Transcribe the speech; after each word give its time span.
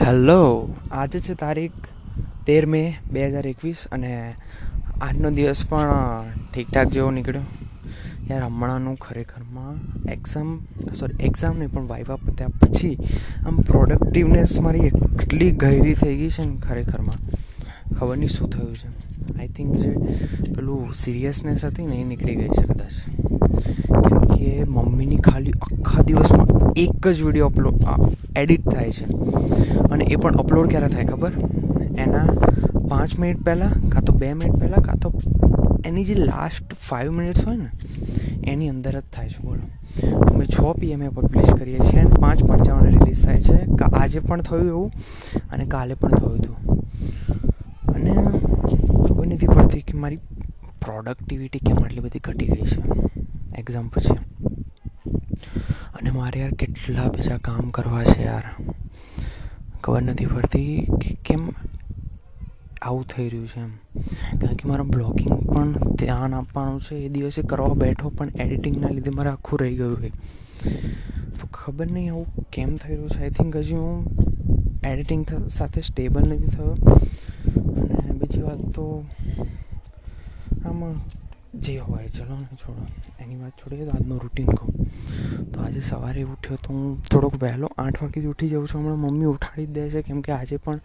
Hello 0.00 0.68
આજે 0.90 1.18
છે 1.20 1.34
તારીખ 1.34 1.88
તેર 2.46 2.66
મે 2.66 2.80
બે 3.12 3.24
હજાર 3.28 3.46
એકવીસ 3.46 3.80
અને 3.92 4.12
આજનો 5.00 5.30
દિવસ 5.30 5.60
પણ 5.70 6.30
ઠીકઠાક 6.52 6.88
જેવો 6.94 7.10
નીકળ્યો. 7.10 7.42
યાર, 8.30 8.42
હમણાંનું 8.42 8.96
ખરેખરમાં 8.96 9.76
એક્ઝામ 10.08 10.48
સોરી 10.92 11.20
એક્ઝામ 11.28 11.58
નહીં, 11.58 11.70
પણ 11.70 11.86
વાઇવા 11.86 12.16
પત્યા 12.16 12.48
પછી 12.48 12.96
આમ 13.46 13.56
પ્રોડક્ટિવનેસ 13.70 14.60
મારી 14.60 14.86
એટલી 14.86 15.50
ગહેરી 15.64 15.94
થઈ 15.94 16.16
ગઈ 16.16 16.30
છે 16.30 16.44
ને 16.44 16.56
ખરેખરમાં. 16.68 17.20
ખબર 17.98 18.16
નહીં 18.16 18.28
શું 18.28 18.50
થયું 18.50 18.74
છે. 18.74 18.88
આઈ 19.38 19.48
થિંક 19.48 19.76
જે 19.76 19.92
પેલું 20.54 20.94
સિરિયસનેસ 20.94 21.64
હતી 21.64 21.86
ને 21.86 22.00
એ 22.00 22.04
નીકળી 22.04 22.36
ગઈ 22.36 22.48
છે 22.48 22.64
કદાચ. 22.72 23.29
કે 24.40 24.50
મમ્મીની 24.64 25.16
ખાલી 25.24 25.54
આખા 25.62 26.02
દિવસમાં 26.02 26.46
એક 26.76 27.08
જ 27.08 27.22
વીડિયો 27.22 27.46
અપલોડ 27.46 28.36
એડિટ 28.36 28.68
થાય 28.68 28.90
છે. 28.90 29.06
અને 29.90 30.04
એ 30.04 30.16
પણ 30.16 30.36
અપલોડ 30.36 30.68
ક્યારે 30.68 30.88
થાય 30.88 31.04
ખબર? 31.04 31.32
એના 31.98 32.26
પાંચ 32.88 33.18
મિનિટ 33.18 33.42
પહેલાં 33.44 33.90
કાં 33.90 34.04
તો 34.04 34.12
બે 34.12 34.32
મિનિટ 34.32 34.56
પહેલાં 34.60 34.82
કાં 34.82 34.98
તો 34.98 35.12
એની 35.86 36.04
જે 36.04 36.14
લાસ્ટ 36.14 36.74
ફાઇવ 36.88 37.10
મિનિટ્સ 37.12 37.46
હોય 37.46 37.56
ને, 37.56 37.68
એની 38.50 38.68
અંદર 38.68 38.94
જ 39.00 39.02
થાય 39.12 39.28
છે 39.28 39.42
બોલો. 39.44 39.64
અમે 40.26 40.44
છ 40.46 40.56
પીએમએ 40.80 41.08
પબ્લિશ 41.08 41.50
કરીએ 41.50 41.78
છીએ 41.78 42.00
અને 42.00 42.14
પાંચ 42.20 42.44
પંચાવને 42.44 42.90
રિલીઝ 42.90 43.24
થાય 43.24 43.40
છે. 43.40 43.58
આજે 44.02 44.18
પણ 44.20 44.40
થયું 44.40 44.68
એવું 44.68 44.90
અને 45.52 45.64
કાલે 45.64 45.94
પણ 45.94 46.10
થયું 46.10 46.36
હતું. 46.38 46.56
અને 47.94 48.14
ખબર 49.06 49.26
નથી 49.26 49.46
પડતી 49.46 49.82
કે 49.82 49.98
મારી 49.98 50.18
પ્રોડક્ટિવિટી 50.84 51.58
કેમ 51.58 51.76
આટલી 51.76 52.00
બધી 52.00 52.18
ઘટી 52.18 52.46
ગઈ 52.46 52.68
છે? 52.72 52.80
એક્ઝામ 53.58 53.88
પછી 53.88 54.16
અને 56.00 56.10
મારે 56.10 56.40
યાર 56.40 56.50
કેટલા 56.50 57.08
બીજા 57.08 57.36
કામ 57.36 57.70
કરવા 57.70 58.04
છે 58.04 58.24
યાર. 58.24 58.42
ખબર 59.84 60.02
નથી 60.02 60.26
પડતી 60.26 60.86
કે 61.00 61.14
કેમ 61.24 61.48
આવું 62.82 63.04
થઈ 63.04 63.28
રહ્યું 63.28 63.48
છે 63.48 63.60
એમ. 63.60 63.70
કારણ 64.40 64.54
કે 64.54 64.68
મારા 64.68 64.82
બ્લોગિંગ 64.82 65.54
પણ 65.54 65.72
ધ્યાન 65.72 66.34
આપવાનું 66.34 66.80
છે. 66.80 66.94
એ 66.94 67.08
દિવસે 67.08 67.42
કરવા 67.42 67.74
બેઠો 67.74 68.08
પણ 68.08 68.28
એડિટિંગના 68.28 68.88
લીધે 68.88 69.10
મારે 69.10 69.30
આખું 69.30 69.58
રહી 69.58 69.76
ગયું 69.76 69.96
હોય 69.96 70.10
તો 71.40 71.46
ખબર 71.52 71.90
નહીં 71.90 72.12
આવું 72.12 72.46
કેમ 72.46 72.76
થઈ 72.76 72.94
રહ્યું 72.94 73.10
છે. 73.10 73.22
આઈ 73.22 73.30
થિંક 73.30 73.56
હજી 73.56 73.74
હું 73.74 74.06
એડિટિંગ 74.84 75.26
સાથે 75.48 75.80
સ્ટેબલ 75.80 76.20
નથી 76.20 76.46
થયો. 76.46 76.72
અને 77.98 78.12
બીજી 78.12 78.42
વાત 78.42 78.58
તો 78.58 79.04
આમાં 80.64 80.94
જે 81.60 81.78
હોય, 81.78 82.08
ચલો 82.08 82.36
ને, 82.36 82.44
છોડો. 82.44 82.86
એની 83.30 83.42
વાત 83.42 83.52
છોડીએ 83.56 83.84
તો 83.84 83.90
આજનું 83.90 84.18
રૂટીન 84.18 84.46
કહું. 84.46 84.74
તો 85.52 85.60
આજે 85.60 85.80
સવારે 85.80 86.22
ઉઠ્યો 86.22 86.56
તો 86.56 86.72
હું 86.72 87.02
થોડોક 87.02 87.34
વહેલો 87.42 87.68
આઠ 87.78 88.02
વાગે 88.02 88.20
જ 88.20 88.26
ઉઠી 88.26 88.48
જાઉં 88.48 88.68
છું. 88.68 88.80
હમણાં 88.80 88.98
મમ્મી 88.98 89.24
ઉઠાડી 89.24 89.66
જ 89.66 89.70
દે 89.70 89.90
છે, 89.90 90.02
કેમ 90.02 90.20
કે 90.20 90.32
આજે 90.32 90.56
પણ 90.56 90.80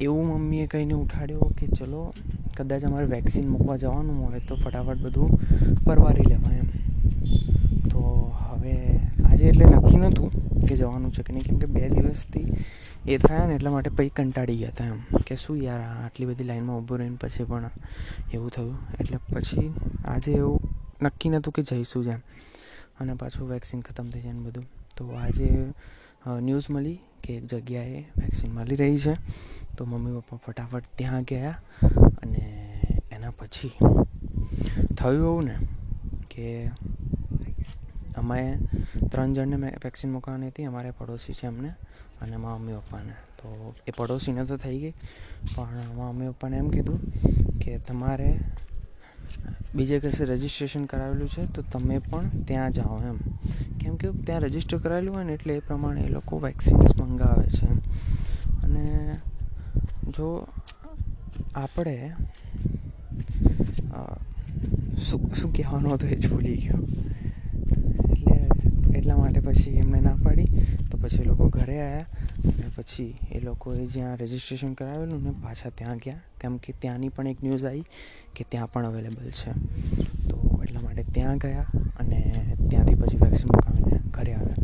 એવું 0.00 0.26
મમ્મીએ 0.26 0.66
કહીને 0.66 0.94
ઉઠાડ્યો 0.94 1.50
કે 1.58 1.66
ચલો, 1.66 2.14
કદાચ 2.56 2.84
અમારે 2.84 3.06
વેક્સિન 3.06 3.48
મૂકવા 3.48 3.76
જવાનું 3.76 4.24
હોય 4.24 4.40
તો 4.48 4.56
ફટાફટ 4.56 5.00
બધું 5.02 5.30
પરવારી 5.84 6.28
લેવાય 6.28 6.58
એમ. 6.58 6.70
તો 7.90 8.32
હવે 8.48 9.00
આજે 9.24 9.44
એટલે 9.48 9.64
નક્કી 9.64 9.96
નહોતું. 9.96 10.45
કે 10.68 10.76
જવાનું 10.76 11.12
છે 11.12 11.22
કે 11.22 11.32
નહીં? 11.32 11.44
કેમ 11.44 11.58
કે 11.58 11.66
બે 11.66 11.88
દિવસથી 11.88 12.44
એ 13.06 13.16
થયા 13.18 13.46
ને 13.46 13.54
એટલા 13.54 13.70
માટે 13.70 13.90
પછી 13.90 14.08
કંટાળી 14.08 14.56
ગયા 14.56 14.68
હતા 14.68 14.84
એમ. 14.84 15.00
કે 15.26 15.36
શું 15.36 15.56
યાર 15.62 15.82
આટલી 16.04 16.26
બધી 16.26 16.44
લાઈનમાં 16.44 16.76
ઊભું 16.76 16.98
રહીને 16.98 17.16
પછી 17.20 17.44
પણ 17.44 17.70
એવું 18.34 18.50
થયું. 18.50 18.78
એટલે 19.00 19.18
પછી 19.34 19.74
આજે 20.04 20.32
એવું 20.32 20.60
નક્કી 21.02 21.28
નહોતું 21.28 21.52
કે 21.52 21.62
જઈશું 21.62 22.04
જ 22.04 22.06
એમ. 22.06 22.20
અને 23.00 23.14
પાછું 23.14 23.50
વેક્સિન 23.50 23.80
ખતમ 23.80 24.04
થઈ 24.04 24.20
જાય 24.20 24.32
ને 24.32 24.38
બધું. 24.38 24.64
તો 24.96 25.08
આજે 25.10 25.48
ન્યૂઝ 26.40 26.70
મળી 26.70 26.98
કે 27.22 27.36
એક 27.36 27.44
જગ્યાએ 27.44 28.00
વેક્સિન 28.18 28.52
મળી 28.52 28.76
રહી 28.76 28.98
છે. 28.98 29.14
તો 29.76 29.84
મમ્મી 29.84 30.18
પપ્પા 30.18 30.38
ફટાફટ 30.46 30.84
ત્યાં 30.96 31.22
ગયા 31.22 31.54
અને 32.22 32.42
એના 33.12 33.30
પછી 33.30 33.70
થયું 34.96 35.14
એવું 35.14 35.44
ને 35.44 35.56
કે 36.30 36.70
અમે 38.16 38.40
ત્રણ 39.10 39.32
જણને 39.36 39.56
મેં 39.56 39.72
વેક્સિન 39.84 40.10
મૂકવાની 40.10 40.50
હતી, 40.50 40.66
અમારે 40.70 40.92
પડોશી 40.92 41.34
છે 41.34 41.46
અમને 41.46 41.70
અને 42.20 42.36
મારા 42.36 42.58
મમ્મી 42.58 42.78
પપ્પાને. 42.80 43.14
તો 43.38 43.74
એ 43.86 43.92
પડોશીને 43.92 44.44
તો 44.46 44.56
થઈ 44.56 44.78
ગઈ, 44.82 44.94
પણ 45.54 45.90
મારા 45.96 46.12
મમ્મી 46.12 46.32
પપ્પાને 46.32 46.56
એમ 46.56 46.70
કીધું 46.70 47.00
કે 47.60 47.78
તમારે 47.78 48.30
બીજે 49.74 49.96
કશે 50.00 50.24
રજિસ્ટ્રેશન 50.24 50.84
કરાવેલું 50.90 51.28
છે 51.28 51.42
તો 51.54 51.62
તમે 51.62 51.96
પણ 52.00 52.44
ત્યાં 52.44 52.72
જાઓ 52.72 52.98
એમ. 53.04 53.18
કેમ 53.78 53.96
કે 53.96 54.12
ત્યાં 54.26 54.42
રજિસ્ટર 54.42 54.78
કરાવેલું 54.78 55.14
હોય 55.14 55.24
ને 55.24 55.34
એટલે 55.34 55.56
એ 55.56 55.60
પ્રમાણે 55.60 56.02
એ 56.06 56.08
લોકો 56.08 56.38
વેક્સિન્સ 56.38 56.96
મંગાવે 56.96 57.46
છે 57.56 57.68
અને 58.64 58.84
જો 60.16 60.28
આપણે 61.54 61.96
શું 65.06 65.20
શું 65.34 65.52
કહેવાનું 65.52 65.92
હતું 65.94 66.08
એ 66.08 66.16
જ 66.16 66.28
ભૂલી 66.28 66.56
ગયો. 66.64 66.80
એટલા 69.06 69.16
માટે 69.16 69.40
પછી 69.40 69.70
એમણે 69.70 70.00
ના 70.00 70.14
પાડી. 70.24 70.44
તો 70.90 70.98
પછી 70.98 71.22
એ 71.22 71.24
લોકો 71.24 71.48
ઘરે 71.48 71.80
આવ્યા 71.80 72.04
અને 72.44 72.70
પછી 72.76 73.18
એ 73.32 73.40
લોકોએ 73.40 73.86
જ્યાં 73.86 74.16
રજિસ્ટ્રેશન 74.16 74.72
કરાવેલું 74.72 75.22
ને 75.22 75.30
પાછા 75.30 75.70
ત્યાં 75.70 75.96
ગયા. 75.96 76.20
કેમ 76.40 76.56
કે 76.56 76.72
ત્યાંની 76.78 77.08
પણ 77.08 77.26
એક 77.26 77.44
ન્યૂઝ 77.44 77.64
આવી 77.64 77.84
કે 78.36 78.44
ત્યાં 78.48 78.72
પણ 78.72 78.86
અવેલેબલ 78.86 79.30
છે. 79.30 79.52
તો 80.28 80.60
એટલા 80.62 80.80
માટે 80.80 81.02
ત્યાં 81.02 81.38
ગયા 81.38 81.66
અને 82.00 82.56
ત્યાંથી 82.70 82.94
પછી 82.94 83.16
વેક્સિન 83.16 83.46
મુકાવીને 83.46 84.00
ઘરે 84.10 84.34
આવ્યા. 84.34 84.56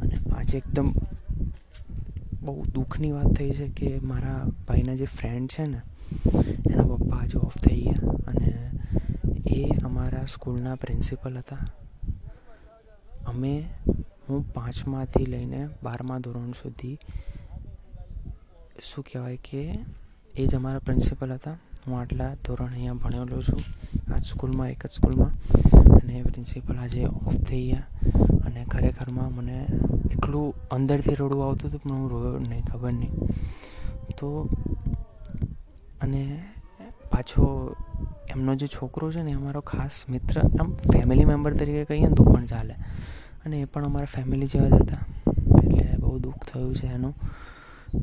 અને 0.00 0.14
આજે 0.32 0.58
એકદમ 0.58 0.92
બહુ 2.42 2.64
દુઃખની 2.64 3.12
વાત 3.12 3.26
થઈ 3.26 3.50
છે 3.50 3.68
કે 3.68 3.98
મારા 4.02 4.44
ભાઈના 4.68 4.94
જે 4.94 5.04
ફ્રેન્ડ 5.04 5.50
છે 5.50 5.66
ને, 5.66 5.80
એના 6.72 6.82
પપ્પા 6.82 7.16
આજે 7.16 7.38
થઈ 7.68 7.80
ગયા. 7.80 8.10
અને 8.26 8.70
એ 9.46 9.70
અમારા 9.84 10.24
સ્કૂલના 10.24 10.74
પ્રિન્સિપલ 10.74 11.38
હતા. 11.38 11.83
અમે, 13.26 13.68
હું 14.28 14.52
પાંચમાથી 14.52 15.26
લઈને 15.26 15.68
બારમા 15.82 16.18
ધોરણ 16.18 16.50
સુધી, 16.52 16.98
શું 18.82 19.04
કહેવાય 19.04 19.36
કે, 19.36 19.78
એ 20.34 20.46
જ 20.46 20.54
અમારા 20.54 20.78
પ્રિન્સિપલ 20.78 21.32
હતા. 21.32 21.56
હું 21.86 22.00
આટલા 22.00 22.34
ધોરણ 22.34 22.66
અહીંયા 22.66 22.94
ભણેલો 22.94 23.42
છું. 23.42 23.62
આ 24.14 24.18
સ્કૂલમાં 24.18 24.70
એક 24.70 24.86
જ 24.86 24.90
સ્કૂલમાં 24.90 25.32
અને 25.94 26.22
પ્રિન્સિપલ 26.22 26.76
આજે 26.76 27.04
ઓફ 27.04 27.36
થઈ 27.36 27.66
ગયા 27.66 27.86
અને 28.46 28.64
ખરેખરમાં 28.64 29.34
મને 29.34 29.66
એટલું 30.10 30.54
અંદરથી 30.68 31.14
રડવું 31.14 31.46
આવતું 31.48 31.70
હતું, 31.70 31.80
પણ 31.80 31.92
હું 31.92 32.10
રોયો 32.10 32.38
નહીં, 32.38 32.64
ખબર 32.64 32.92
નહીં. 32.92 33.12
તો, 34.18 34.48
અને 36.00 36.22
પાછો 37.10 37.76
એમનો 38.28 38.54
જે 38.54 38.66
છોકરો 38.66 39.12
છે 39.12 39.22
ને, 39.22 39.30
એ 39.30 39.34
અમારો 39.34 39.60
ખાસ 39.60 40.04
મિત્ર, 40.10 40.40
આમ 40.60 40.74
ફેમિલી 40.74 41.24
મેમ્બર 41.24 41.54
તરીકે 41.54 41.84
કહીએ 41.84 42.08
ને 42.08 42.14
તો 42.14 42.24
પણ 42.24 42.46
ચાલે. 42.46 42.74
અને 43.44 43.60
એ 43.60 43.64
પણ 43.64 43.84
અમારા 43.84 44.04
ફેમિલી 44.04 44.46
જેવા 44.46 44.68
જ 44.68 44.82
હતા. 44.82 45.04
એટલે 45.58 45.96
બહુ 45.98 46.18
દુઃખ 46.18 46.44
થયું 46.52 46.74
છે 46.74 46.86
એનું 46.86 47.14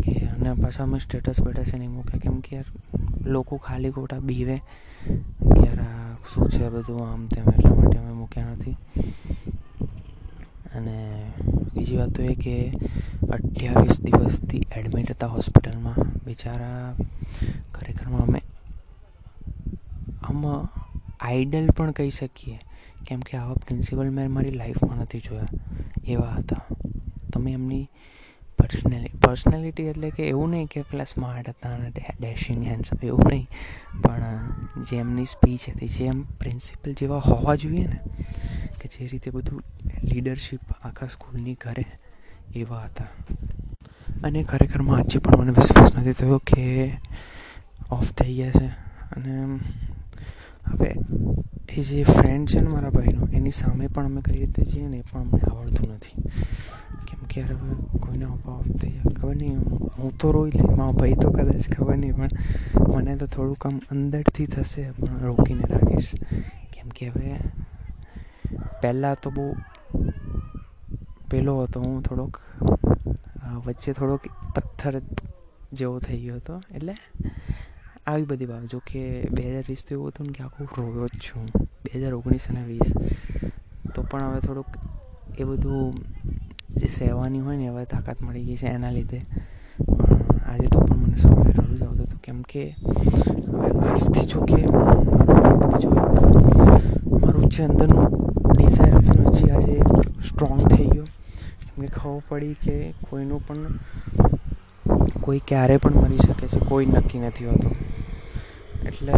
કે 0.04 0.14
અને 0.26 0.54
પાછા 0.54 0.84
અમે 0.84 1.00
સ્ટેટસ 1.00 1.42
બેટસ 1.42 1.74
નહીં 1.76 1.92
મૂક્યા. 1.92 2.20
કેમ 2.20 2.40
કે 2.40 2.56
યાર, 2.56 2.66
લોકો 3.26 3.58
ખાલી 3.58 3.92
ખોટા 3.92 4.20
બીવે 4.20 4.58
કે 5.54 5.60
યાર, 5.66 5.80
આ 5.80 6.16
શું 6.34 6.50
છે 6.50 6.70
બધું 6.70 7.12
આમ 7.12 7.28
તેમ, 7.28 7.50
એટલા 7.50 7.76
માટે 7.76 7.98
અમે 7.98 8.12
મૂક્યા 8.12 8.54
નથી. 8.54 8.76
અને 10.76 11.26
બીજી 11.74 11.98
વાત 11.98 12.10
તો 12.10 12.22
એ 12.22 12.36
કે 12.36 12.74
અઠ્યાવીસ 13.32 14.02
દિવસથી 14.02 14.62
એડમિટ 14.76 15.12
હતા 15.12 15.28
હોસ્પિટલમાં 15.28 15.96
બિચારા 16.26 16.96
ખરેખરમાં 17.74 18.22
અમે 18.22 18.42
આમ 20.32 20.68
આઈડલ 21.20 21.70
પણ 21.70 21.92
કહી 21.92 22.10
શકીએ. 22.10 22.60
કેમ 23.08 23.20
કે 23.20 23.38
આવા 23.38 23.54
પ્રિન્સિપલ 23.54 24.10
મેં 24.10 24.32
મારી 24.32 24.52
લાઈફમાં 24.52 24.98
નથી 24.98 25.20
જોયા 25.20 25.48
એવા 26.08 26.30
હતા. 26.30 26.62
તમે 27.34 27.52
એમની 27.52 27.90
પર્સનલી 28.58 29.10
પર્સનાલિટી 29.10 29.84
એટલે 29.84 30.10
કે 30.10 30.24
એવું 30.24 30.50
નહીં 30.50 30.66
કે 30.66 30.82
પેલા 30.82 31.04
સ્માર્ટ 31.04 31.50
હતા 31.50 31.70
અને 31.70 31.92
ડેશિંગ 32.20 32.64
હેન્ડસમ 32.64 33.06
એવું 33.06 33.22
નહીં. 33.30 33.48
પણ, 34.02 34.50
જે 34.90 34.98
એમની 34.98 35.26
સ્પીચ 35.26 35.60
હતી, 35.70 35.88
જે 35.88 36.06
એમ 36.06 36.22
પ્રિન્સિપલ 36.22 36.94
જેવા 36.94 37.18
હોવા 37.18 37.56
જોઈએ 37.56 37.88
ને, 37.88 38.00
કે 38.82 38.88
જે 38.88 39.08
રીતે 39.08 39.32
બધું 39.32 39.62
લીડરશિપ 40.04 40.60
આખા 40.82 41.08
સ્કૂલની 41.08 41.54
ઘરે 41.54 41.86
એવા 42.56 42.84
હતા. 42.84 43.06
અને 44.24 44.44
ખરેખરમાં 44.44 44.98
આજે 44.98 45.20
પણ 45.20 45.38
મને 45.38 45.52
વિશ્વાસ 45.52 45.96
નથી 45.96 46.14
થયો 46.14 46.38
કે 46.38 46.92
ઓફ 47.92 48.12
થઈ 48.12 48.36
ગયા 48.36 48.52
છે. 48.52 48.68
અને 49.16 49.60
હવે, 50.70 50.92
એ 51.70 51.82
જે 51.82 52.04
ફ્રેન્ડ 52.06 52.46
છે 52.50 52.60
ને 52.62 52.70
મારા 52.74 52.94
ભાઈનો, 52.98 53.28
એની 53.38 53.56
સામે 53.62 53.88
પણ 53.88 54.06
અમે 54.06 54.22
કઈ 54.22 54.38
રીતે 54.42 54.62
જઈએ 54.72 54.88
ને 54.88 54.98
એ 54.98 55.06
પણ 55.10 55.22
અમને 55.22 55.42
આવડતું 55.50 55.90
નથી. 55.96 56.18
કેમ 57.08 57.22
કે 57.30 57.42
યાર 57.42 57.54
હવે 57.54 57.76
કોઈને 58.04 58.26
અભાવ 58.26 58.64
થઈ 58.80 58.92
જાય 58.96 59.14
ખબર 59.20 59.36
નહીં, 59.42 59.60
હું 59.98 60.12
તો 60.20 60.32
રોઈ 60.32 60.52
લઈશ, 60.56 60.72
મારો 60.78 60.94
ભાઈ 61.00 61.20
તો 61.22 61.28
કદાચ 61.32 61.66
ખબર 61.76 61.98
નહીં, 61.98 62.16
પણ 62.20 62.32
મને 62.94 63.14
તો 63.22 63.28
થોડુંક 63.36 63.66
આમ 63.66 63.78
અંદરથી 63.94 64.48
થશે, 64.54 64.84
પણ 65.00 65.20
રોકીને 65.30 65.66
રાખીશ. 65.74 66.12
કેમ 66.74 66.88
કે 66.98 67.10
હવે 67.10 67.30
પહેલાં 68.82 69.16
તો 69.24 69.30
બહુ 69.32 69.46
પહેલો 71.30 71.54
હતો 71.64 71.80
હું 71.84 72.02
થોડોક 72.08 72.34
વચ્ચે 73.66 73.92
થોડોક 73.94 74.24
પથ્થર 74.56 74.96
જેવો 75.74 75.96
થઈ 76.06 76.20
ગયો 76.24 76.38
હતો, 76.38 76.56
એટલે 76.76 76.96
આવી 78.08 78.24
બધી 78.24 78.46
બાબત 78.46 78.72
જો 78.72 78.80
કે 78.80 79.30
બે 79.32 79.44
હજાર 79.52 79.64
વીસ 79.70 79.86
તો 79.86 79.96
એવું 79.96 80.08
હતું 80.08 80.26
ને 80.28 80.34
કે 80.34 80.44
આખું 80.44 80.68
રોયો 80.78 81.08
જ 81.08 81.20
છું. 81.20 81.46
બે 81.84 82.00
હજાર 82.00 82.14
ઓગણીસ 82.14 82.48
અને 82.50 82.64
વીસ. 82.64 82.94
તો 83.96 84.02
પણ 84.02 84.24
હવે 84.24 84.40
થોડુંક 84.40 84.68
એ 85.38 85.44
બધું 85.44 85.94
જે 86.78 86.88
સહેવાની 86.88 87.40
હોય 87.40 87.58
ને 87.58 87.70
હવે 87.70 87.86
તાકાત 87.86 88.24
મળી 88.24 88.44
ગઈ 88.44 88.56
છે 88.56 88.68
એના 88.68 88.92
લીધે. 88.92 89.22
આજે 90.46 90.68
તો 90.68 90.80
પણ 90.80 90.98
મને 90.98 91.18
સવારે 91.18 91.52
રડું 91.52 91.78
જ 91.78 91.84
આવતું 91.84 92.06
હતું. 92.06 92.22
કેમ 92.22 92.42
કે 92.42 92.76
હવે 93.48 93.70
આજથી 93.90 94.26
જો 94.26 94.40
કે 94.42 94.56
બીજું 94.56 95.98
એક 95.98 97.22
મારું 97.22 97.50
જે 97.50 97.64
અંદરનું 97.64 98.10
ડિઝાયર 98.58 98.96
હતું 98.96 99.30
હજી 99.30 99.50
આજે 99.50 99.76
સ્ટ્રોંગ 100.28 100.68
થઈ 100.68 100.88
ગયો. 100.88 101.06
કેમ 101.62 101.86
કે 101.86 101.88
ખબર 101.88 102.22
પડી 102.30 102.54
કે 102.54 102.94
કોઈનું 103.10 103.48
પણ 103.48 103.62
કોઈ 105.22 105.42
ક્યારે 105.48 105.78
પણ 105.78 105.94
મરી 105.94 106.18
શકે 106.18 106.48
છે, 106.48 106.60
કોઈ 106.60 106.86
નક્કી 106.86 107.20
નથી 107.20 107.46
હોતું. 107.46 107.72
એટલે 108.86 109.14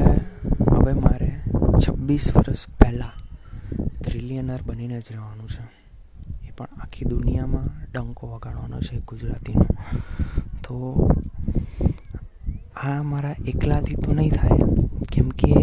હવે 0.72 0.94
મારે 0.94 1.40
છવ્વીસ 1.80 2.38
વર્ષ 2.38 2.68
પહેલાં 2.80 3.16
ટ્રિલિયનર 4.02 4.60
બનીને 4.66 5.00
જ 5.00 5.04
રહેવાનું 5.12 5.50
છે. 5.50 5.64
એ 6.48 6.52
પણ 6.58 6.68
આખી 6.82 7.06
દુનિયામાં 7.06 7.70
ડંકો 7.94 8.28
વગાડવાનો 8.28 8.80
છે 8.80 9.00
ગુજરાતીનો. 9.00 9.66
તો 10.64 10.76
આ 12.76 13.04
મારા 13.04 13.36
એકલાથી 13.48 13.96
તો 13.96 14.14
નહીં 14.14 14.30
થાય, 14.30 14.66
કેમ 15.12 15.30
કે 15.30 15.54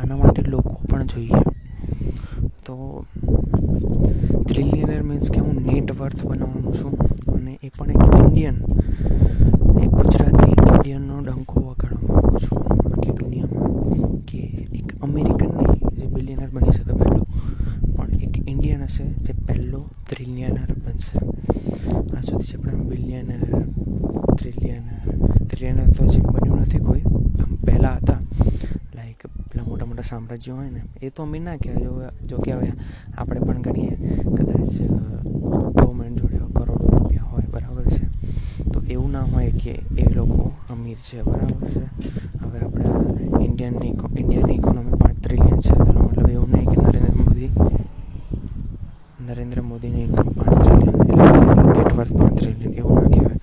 આના 0.00 0.16
માટે 0.16 0.42
લોકો 0.42 0.80
પણ 0.90 1.06
જોઈએ. 1.06 1.42
તો 2.66 3.04
ટ્રિલિયનર 4.46 5.02
મીન્સ 5.02 5.30
કે 5.30 5.40
હું 5.40 5.56
નેટ 5.62 5.92
વર્થ 5.92 6.24
બનાવવાનું 6.24 6.74
છું 6.74 6.94
અને 7.34 7.58
એ 7.62 7.68
પણ 7.78 7.90
એક 7.90 8.02
ઇન્ડિયન 8.16 8.56
ગુજરાતી 10.90 11.22
ડંકો 11.22 11.60
વગાડવા 11.60 12.14
માગું 12.14 12.38
છું. 12.40 12.62
આખી 12.90 13.14
દુનિયામાં 13.18 14.22
કે 14.26 14.40
એક 14.78 14.88
અમેરિકન 15.02 15.50
નહીં 15.58 15.82
જે 15.98 16.06
બિલિયનર 16.14 16.50
બની 16.50 16.72
શકે 16.72 16.94
પહેલો, 17.00 17.22
પણ 17.96 18.12
એક 18.26 18.34
ઇન્ડિયન 18.52 18.82
હશે 18.84 19.04
જે 19.26 19.32
પહેલો 19.46 19.80
ત્રિલિયનર 20.08 20.70
બનશે. 20.84 21.18
આ 22.16 22.22
સુધી 22.22 22.48
છે 22.50 22.56
પણ 22.58 22.82
બિલિયનર 22.90 23.42
ત્રિલિયનર 24.38 24.98
ત્રિલિયનર 25.50 25.88
તો 25.94 26.02
હજી 26.04 26.26
બન્યું 26.26 26.60
નથી 26.60 26.82
કોઈ 26.88 27.04
આમ 27.42 27.52
પહેલાં 27.66 27.96
હતા. 28.02 28.20
લાઈક 28.94 29.22
પેલા 29.50 29.66
મોટા 29.68 29.86
મોટા 29.86 30.10
સામ્રાજ્યો 30.12 30.56
હોય 30.56 30.70
ને, 30.70 30.82
એ 31.00 31.10
તો 31.10 31.22
અમે 31.22 31.38
ના 31.38 31.56
કહેવાય. 31.56 32.10
જો 32.26 32.36
કે 32.38 32.52
હવે 32.52 32.72
આપણે 33.14 33.40
પણ 33.40 33.62
ગણીએ. 33.62 33.94
કદાચ 34.36 34.74
ગવર્મેન્ટ 35.78 36.18
જોડે 36.18 36.38
કરોડો 36.56 36.74
રૂપિયા 36.94 37.30
હોય 37.30 37.46
બરાબર 37.54 37.86
છે 37.94 38.04
તો 38.72 38.78
એવું 39.10 39.26
ના 39.26 39.34
હોય 39.34 39.50
કે 39.50 39.82
એ 39.96 40.04
લોકો 40.14 40.52
અમીર 40.70 40.96
છે, 41.02 41.22
બરાબર 41.22 41.66
છે. 41.66 41.82
હવે 42.42 42.58
આપણા 42.58 43.42
ઇન્ડિયનની 43.42 43.94
ઇન્ડિયાની 44.16 44.54
ઇકોનોમી 44.54 44.98
પાંચ 45.02 45.16
ટ્રિલિયન 45.18 45.60
છે 45.60 45.72
તેનો 45.74 46.00
મતલબ 46.02 46.30
એવું 46.30 46.50
નહીં 46.50 46.68
કે 46.70 46.76
નરેન્દ્ર 46.80 47.14
મોદી, 47.18 47.50
નરેન્દ્ર 49.26 49.62
મોદીની 49.62 50.02
ઇન્કમ 50.02 50.28
પાંચ 50.38 50.54
ટ્રિલિયન 50.58 50.94
એટલે 51.80 52.04
પાંચ 52.14 52.38
ટ્રિલિયન 52.38 52.72
એવું 52.74 52.94
ના 52.94 53.08
કહેવાય. 53.08 53.38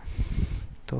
તો 0.87 0.97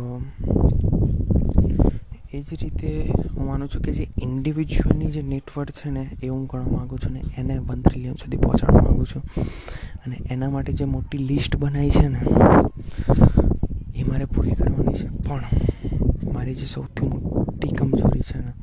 એ 2.32 2.42
જ 2.42 2.50
રીતે 2.62 3.12
હું 3.36 3.48
માનું 3.48 3.70
છું 3.70 3.82
કે 3.82 3.92
જે 3.92 4.08
ઇન્ડિવિજ્યુઅલની 4.22 5.12
જે 5.12 5.22
નેટવર્ક 5.22 5.72
છે 5.72 5.90
ને, 5.90 6.04
એ 6.24 6.28
હું 6.28 6.46
ગણવા 6.46 6.78
માગું 6.78 7.00
છું 7.00 7.14
ને, 7.14 7.22
એને 7.38 7.60
વન 7.60 7.82
ટ્રિલિયન 7.82 8.16
સુધી 8.16 8.38
પહોંચાડવા 8.38 8.82
માગું 8.82 9.06
છું. 9.06 9.24
અને 10.04 10.16
એના 10.30 10.50
માટે 10.50 10.74
જે 10.74 10.86
મોટી 10.86 11.18
લિસ્ટ 11.18 11.56
બનાવી 11.56 11.90
છે 11.90 12.08
ને 12.08 12.20
એ 13.98 14.04
મારે 14.04 14.26
પૂરી 14.26 14.56
કરવાની 14.60 14.98
છે. 15.00 15.08
પણ 15.28 15.44
મારી 16.34 16.56
જે 16.56 16.66
સૌથી 16.66 17.08
મોટી 17.08 17.74
કમજોરી 17.78 18.26
છે 18.30 18.38
ને, 18.38 18.54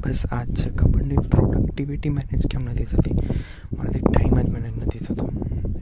બસ 0.00 0.22
આ 0.30 0.44
જ 0.44 0.52
છે 0.54 0.68
ખબર 0.70 1.02
નહીં 1.06 1.22
પ્રોડક્ટિવિટી 1.32 2.14
મેનેજ 2.16 2.42
કેમ 2.46 2.62
નથી 2.68 2.84
થતી? 2.84 3.16
મારાથી 3.76 4.04
ટાઈમ 4.08 4.36
જ 4.42 4.48
મેનેજ 4.54 4.74
નથી 4.82 4.98
થતો. 4.98 5.26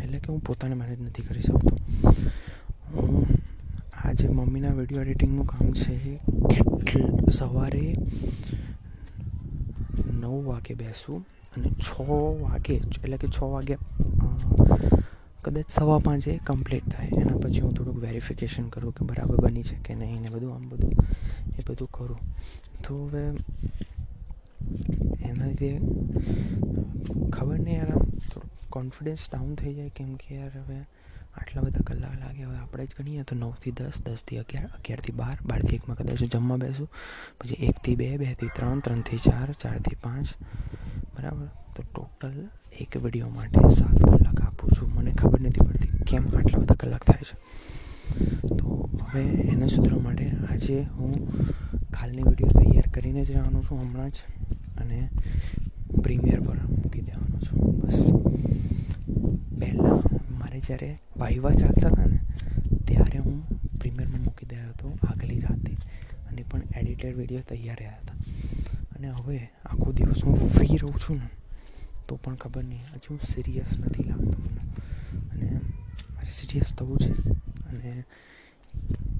એટલે 0.03 0.19
કે 0.19 0.29
હું 0.33 0.41
પોતાને 0.41 0.75
મેનેજ 0.75 1.01
નથી 1.01 1.23
કરી 1.23 1.43
શકતો. 1.43 1.75
હું 2.95 3.27
આ 4.05 4.13
જે 4.13 4.29
મમ્મીના 4.29 4.75
વીડિયો 4.79 5.03
એડિટિંગનું 5.03 5.47
કામ 5.47 5.67
છે 5.73 5.95
કેટલ 6.51 7.31
સવારે 7.33 7.85
નવ 10.21 10.35
વાગે 10.47 10.75
બેસું 10.75 11.21
અને 11.57 11.69
છ 11.85 11.89
વાગે, 12.43 12.77
એટલે 13.03 13.17
કે 13.17 13.29
છ 13.29 13.39
વાગે 13.53 13.77
કદાચ 15.45 15.69
સવા 15.69 15.99
પાંચે 15.99 16.33
કમ્પ્લીટ 16.47 16.89
થાય, 16.89 17.11
એના 17.23 17.39
પછી 17.39 17.61
હું 17.61 17.75
થોડુંક 17.75 17.99
વેરિફિકેશન 17.99 18.67
કરું 18.69 18.93
કે 18.93 19.05
બરાબર 19.05 19.39
બની 19.45 19.63
છે 19.63 19.77
કે 19.87 19.95
નહીં 19.95 20.21
ને 20.23 20.29
બધું, 20.29 20.55
આમ 20.55 20.69
બધું, 20.69 20.95
એ 21.59 21.61
બધું 21.67 21.91
કરું. 21.91 22.21
તો 22.83 22.95
હવે 23.07 23.25
એના 25.29 25.47
લીધે 25.47 25.71
ખબર 27.31 27.59
નહીં 27.59 27.79
યાર 27.79 27.93
આમ 27.93 28.05
થોડું 28.31 28.51
કોન્ફિડન્સ 28.71 29.25
ડાઉન 29.31 29.55
થઈ 29.55 29.75
જાય 29.75 29.95
કેમ 29.99 30.11
કે 30.17 30.29
યાર 30.35 30.55
હવે 30.59 30.79
આટલા 31.33 31.65
બધા 31.65 31.87
કલાક 31.89 32.15
લાગે 32.21 32.43
હવે 32.45 32.57
આપણે 32.57 32.87
જ 32.87 32.95
ગણીએ 32.99 33.25
તો 33.25 33.35
નવથી 33.35 33.73
દસ, 33.73 33.99
દસથી 34.07 34.39
અગિયાર, 34.39 34.71
અગિયારથી 34.79 35.17
બાર, 35.23 35.37
બારથી 35.47 35.77
એકમાં 35.77 35.99
કદાચ 35.99 36.23
જમવા 36.35 36.61
બેસું, 36.65 36.89
પછી 37.41 37.61
એકથી 37.69 37.97
બે, 37.97 38.09
બેથી 38.19 38.53
ત્રણ, 38.57 38.81
ત્રણથી 38.81 39.21
ચાર, 39.27 39.49
ચારથી 39.63 39.99
પાંચ, 40.05 40.29
બરાબર? 41.17 41.49
તો 41.77 41.83
ટોટલ 41.83 42.49
એક 42.81 42.97
વીડિયો 42.97 43.29
માટે 43.29 43.69
સાત 43.69 44.05
કલાક 44.05 44.41
આપું 44.41 44.71
છું. 44.71 44.95
મને 44.95 45.13
ખબર 45.13 45.41
નથી 45.41 45.61
પડતી 45.67 45.89
કેમ 45.89 46.23
આટલા 46.23 46.59
બધા 46.59 46.75
કલાક 46.75 47.03
થાય 47.05 47.23
છે. 47.23 47.37
તો 48.47 48.91
હવે 49.03 49.23
એને 49.23 49.67
સુધરવા 49.67 50.03
માટે 50.03 50.31
આજે 50.51 50.83
હું 50.83 51.31
કાલની 51.91 52.23
વીડિયો 52.23 52.49
તૈયાર 52.49 52.91
કરીને 52.95 53.25
જ 53.25 53.31
રહેવાનું 53.31 53.63
છું 53.63 53.81
હમણાં 53.81 54.11
જ 54.11 54.15
અને 54.79 55.09
પ્રીમિયર 56.03 56.41
પર 56.41 56.55
મૂકી 56.55 57.01
દેવાનો 57.01 57.39
છું. 57.39 57.81
બસ. 57.81 57.99
પહેલાં 59.61 59.95
મારે 60.39 60.61
જ્યારે 60.61 60.99
વાહિવા 61.17 61.51
ચાલતા 61.51 61.89
હતા 61.89 62.05
ને, 62.05 62.21
ત્યારે 62.87 63.19
હું 63.19 63.49
પ્રીમિયરમાં 63.79 64.21
મૂકી 64.21 64.47
દેતો 64.47 64.89
હતો 64.89 64.99
આગલી 65.09 65.41
રાતે. 65.41 65.77
અને 66.31 66.43
પણ 66.43 66.61
એડિટેડ 66.77 67.17
વીડિયો 67.17 67.41
તૈયાર 67.49 67.77
રહ્યા 67.79 67.93
હતા. 67.93 68.15
અને 68.97 69.09
હવે 69.09 69.51
આખો 69.67 69.93
દિવસ 69.93 70.25
હું 70.25 70.49
ફ્રી 70.49 70.67
રહું 70.67 70.95
છું 70.95 71.17
ને 71.17 71.42
તો 72.09 72.17
પણ 72.17 72.35
ખબર 72.35 72.65
નહીં. 72.65 72.81
હજુ 72.95 73.19
સિરિયસ 73.29 73.79
નથી 73.79 74.03
લાગતો 74.03 74.43
મને. 74.43 74.61
અને 75.31 75.51
મારે 76.15 76.29
સિરિયસ 76.29 76.75
થવું 76.75 76.99
છે. 76.99 77.13
અને 77.69 78.05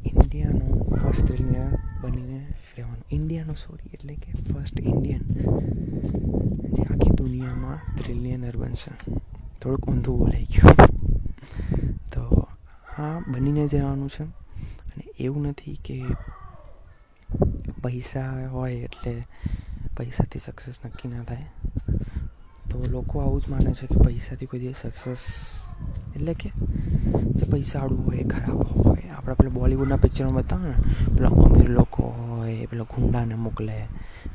ઇન્ડિયાનો 0.07 0.85
ફર્સ્ટ 0.85 1.25
ટ્રિલિયનર 1.25 1.79
બનીને 2.01 2.47
રહેવાનું. 2.77 3.05
ઇન્ડિયાનો 3.11 3.55
સોરી 3.55 3.91
એટલે 3.95 4.15
કે 4.15 4.33
ફર્સ્ટ 4.33 4.81
ઇન્ડિયન 4.81 5.23
જે 6.73 6.83
આખી 6.83 7.11
દુનિયામાં 7.11 7.97
ટ્રિલિયનર 7.97 8.57
બનશે. 8.57 9.13
થોડુંક 9.63 9.89
ઊંધું 9.89 10.19
બોલાઈ 10.19 10.45
ગયું. 10.45 10.77
તો 12.11 12.49
આ 12.99 13.21
બનીને 13.21 13.69
જ 13.69 13.75
રહેવાનું 13.75 14.09
છે. 14.09 14.23
અને 14.63 15.05
એવું 15.19 15.43
નથી 15.47 15.79
કે 15.85 16.05
પૈસા 17.83 18.49
હોય 18.49 18.75
એટલે 18.75 19.23
પૈસાથી 19.97 20.39
સક્સેસ 20.39 20.75
નક્કી 20.85 21.09
ના 21.09 21.25
થાય. 21.25 21.45
તો 22.73 22.79
લોકો 22.91 23.21
આવું 23.21 23.41
જ 23.41 23.49
માને 23.49 23.73
છે 23.73 23.87
કે 23.87 23.99
પૈસાથી 24.05 24.47
કોઈ 24.47 24.59
દિવસ 24.59 24.83
સક્સેસ 24.83 25.25
એટલે 26.17 26.35
કે 26.35 26.51
જે 27.37 27.45
પૈસાવાળું 27.45 28.07
હોય, 28.07 28.25
ખરાબ 28.25 28.63
હોય. 28.63 29.09
આપણા 29.13 29.35
પેલા 29.35 29.51
બોલિવૂડના 29.51 29.97
પિક્ચરમાં 29.97 30.35
બતાવે 30.35 30.69
ને 30.69 30.77
પેલા 31.17 31.29
અમીર 31.29 31.69
લોકો 31.69 32.03
હોય, 32.03 32.67
પેલા 32.67 32.85
ગુંડાને 32.85 33.35
મોકલે, 33.35 33.77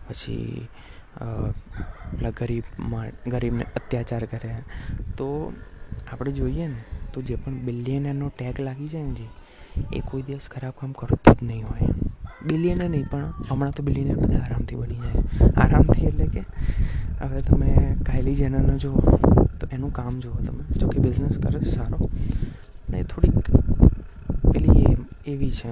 પછી 0.10 0.70
પેલા 2.17 2.29
ગરીબમાં 2.29 3.12
ગરીબને 3.27 3.65
અત્યાચાર 3.75 4.25
કરે. 4.25 4.53
તો 5.17 5.53
આપણે 6.12 6.32
જોઈએ 6.32 6.67
ને, 6.67 6.82
તો 7.13 7.22
જે 7.22 7.36
પણ 7.36 7.65
બિલિયનરનો 7.65 8.29
ટેગ 8.29 8.60
લાગી 8.60 8.88
જાય 8.88 9.03
ને 9.03 9.13
જે, 9.13 9.27
એ 9.94 10.00
કોઈ 10.00 10.22
દિવસ 10.22 10.50
ખરાબ 10.50 10.74
કામ 10.79 10.91
કરતું 10.91 11.36
જ 11.36 11.44
નહીં 11.44 11.65
હોય. 11.65 12.06
બિલિયનર 12.48 12.89
નહીં, 12.89 13.06
પણ 13.12 13.34
હમણાં 13.50 13.72
તો 13.72 13.84
બિલિયનર 13.84 14.16
બધા 14.16 14.39
આરામથી 14.39 14.75
બની 14.75 14.96
જાય. 14.96 15.50
આરામથી 15.58 16.06
એટલે 16.06 16.27
કે 16.27 16.44
હવે 17.22 17.42
તમે 17.42 17.72
કાયલી 18.06 18.36
જેનરનો 18.36 18.77
જુઓ, 18.77 19.00
તો 19.60 19.68
એનું 19.72 19.94
કામ 19.94 20.20
જુઓ 20.20 20.32
તમે. 20.32 20.63
જો 20.80 20.88
કે 20.88 21.00
બિઝનેસ 21.00 21.38
કરે 21.38 21.60
છે 21.60 21.70
સારો. 21.70 22.10
ને 22.89 23.04
થોડીક 23.04 23.38
પેલી 24.54 24.86
એવી 25.27 25.51
છે. 25.51 25.72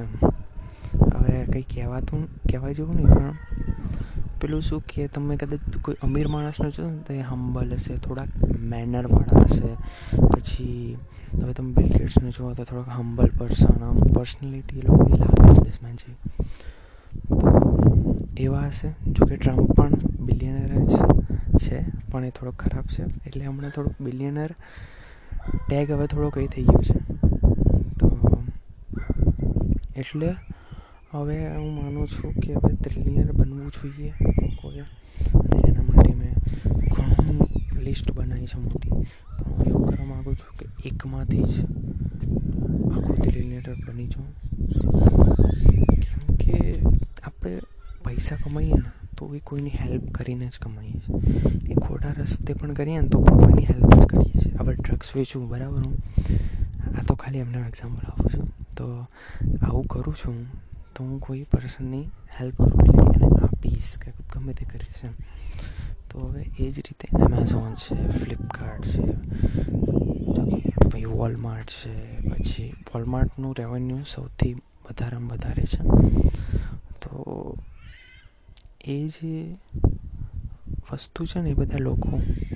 હવે 1.16 1.46
કંઈ 1.46 1.62
કહેવાતું 1.62 2.28
કહેવાય 2.50 2.74
જેવું 2.74 2.96
નહીં, 2.96 3.08
પણ 3.08 3.34
પેલું 4.46 4.62
શું 4.62 4.82
કે 4.82 5.08
તમે 5.08 5.36
કદાચ 5.36 5.60
કોઈ 5.82 5.96
અમીર 6.04 6.28
માણસને 6.28 6.70
જો 6.70 6.90
ને 6.90 6.98
તો 6.98 7.14
એ 7.14 7.20
હમ્બલ 7.20 7.74
હશે, 7.74 7.96
થોડાક 7.96 8.28
મેનરવાળા 8.60 9.42
હશે. 9.42 9.70
પછી 10.26 10.98
હવે 11.44 11.54
તમે 11.54 11.72
બિલ 11.72 11.88
ગેટ્સને 11.88 12.30
જુઓ 12.30 12.54
તો 12.54 12.64
થોડાક 12.64 12.90
હમ્બલ 12.90 13.30
પર્સન 13.40 13.84
આમ 13.84 13.98
પર્સનાલિટી 13.98 14.80
એ 14.80 14.82
લોકોની 14.82 15.18
લાગે 15.18 15.42
બિઝનેસમેન 15.48 15.96
છે. 15.96 16.14
તો 17.42 17.50
એવા 18.38 18.60
હશે, 18.60 19.12
જોકે 19.12 19.38
ટ્રમ્પ 19.38 19.72
પણ 19.72 19.90
બિલિયનર 20.20 20.86
જ 20.86 20.96
છે, 21.58 21.86
પણ 22.12 22.26
એ 22.26 22.30
થોડોક 22.30 22.56
ખરાબ 22.56 22.84
છે. 22.84 23.04
એટલે 23.26 23.46
હમણાં 23.46 23.72
થોડુંક 23.72 24.02
બિલિયનર 24.02 24.50
ટેગ 25.70 25.92
હવે 25.92 26.08
થોડો 26.08 26.30
કંઈ 26.30 26.48
થઈ 26.48 26.64
ગયો 26.64 26.82
છે. 26.82 27.00
તો, 28.00 28.08
એટલે 29.96 30.36
હવે 31.12 31.56
હું 31.56 31.84
માનું 31.84 32.08
છું 32.08 32.34
કે 32.34 32.54
હવે 32.54 32.76
ત્રિલિયર 32.76 33.32
બનવું 33.32 33.72
જોઈએ 33.72 34.14
લોકોએ. 34.22 34.80
એના 35.68 35.82
માટે 35.82 36.14
મેં 36.14 36.34
ઘણું 36.90 37.48
લિસ્ટ 37.80 38.12
બનાવી 38.12 38.46
છે 38.46 38.60
મોટી. 38.60 38.90
પણ 38.90 39.52
હું 39.52 39.66
એવું 39.66 39.86
કરવા 39.86 40.06
માગું 40.06 40.36
છું 40.36 40.58
કે 40.58 40.88
એકમાંથી 40.88 41.44
જ 41.44 41.62
આખું 42.94 43.16
ટ્રિલિયનર 43.16 43.76
બની 43.88 44.08
જાઉં. 44.08 44.34
કેમ 45.86 46.36
કે 46.36 46.76
આપણે 47.24 47.60
પૈસા 48.06 48.36
કમાઈએ 48.36 48.74
ને, 48.74 49.06
તો 49.18 49.36
એ 49.36 49.40
કોઈની 49.40 49.70
હેલ્પ 49.70 50.12
કરીને 50.12 50.48
જ 50.48 50.60
કમાઈએ 50.62 50.92
છીએ. 50.92 51.40
એ 51.72 51.74
ખોટા 51.74 52.12
રસ્તે 52.12 52.54
પણ 52.54 52.74
કરીએ 52.74 53.02
ને, 53.02 53.08
તો 53.08 53.22
પણ 53.22 53.38
કોઈની 53.38 53.66
હેલ્પ 53.66 53.96
જ 53.96 54.06
કરીએ 54.06 54.42
છીએ. 54.46 54.56
આપણે 54.56 54.76
ડ્રગ્સ 54.76 55.16
વેચું 55.16 55.50
બરાબર 55.50 55.78
હું? 55.78 55.98
આ 57.00 57.02
તો 57.08 57.16
ખાલી 57.16 57.40
એમને 57.40 57.58
એક્ઝામ્પલ 57.58 58.08
આપું 58.08 58.30
છું. 58.30 58.76
તો 58.76 59.06
આવું 59.62 59.86
કરું 59.86 60.16
છું. 60.16 60.65
તો 60.96 61.04
હું 61.04 61.20
કોઈ 61.20 61.44
પર્સનની 61.46 62.06
હેલ્પ 62.40 62.56
કરું 62.58 62.84
એટલે 62.84 63.28
કે 63.30 63.42
આપીશ 63.46 63.92
કે 63.98 64.12
ગમે 64.32 64.54
તે 64.54 64.66
કરીશ 64.66 65.02
એમ 65.04 65.16
તો 66.10 66.28
હવે 66.28 66.44
એ 66.58 66.68
જ 66.72 66.76
રીતે 66.80 67.08
એમેઝોન 67.20 67.74
છે 67.76 67.96
ફ્લિપકાર્ટ 68.14 68.86
છે 68.88 69.04
પછી 70.86 71.06
વોલમાર્ટ 71.14 71.76
છે 71.82 71.96
પછી 72.30 72.70
વોલમાર્ટનું 72.88 73.56
રેવન્યુ 73.56 74.06
સૌથી 74.06 74.54
વધારેમાં 74.86 75.32
વધારે 75.34 75.66
છે 75.66 75.82
તો 77.00 77.12
એ 78.88 78.98
જે 79.10 79.36
વસ્તુ 80.88 81.26
છે 81.26 81.42
ને 81.42 81.50
એ 81.50 81.56
બધા 81.56 81.80
લોકો 81.80 82.12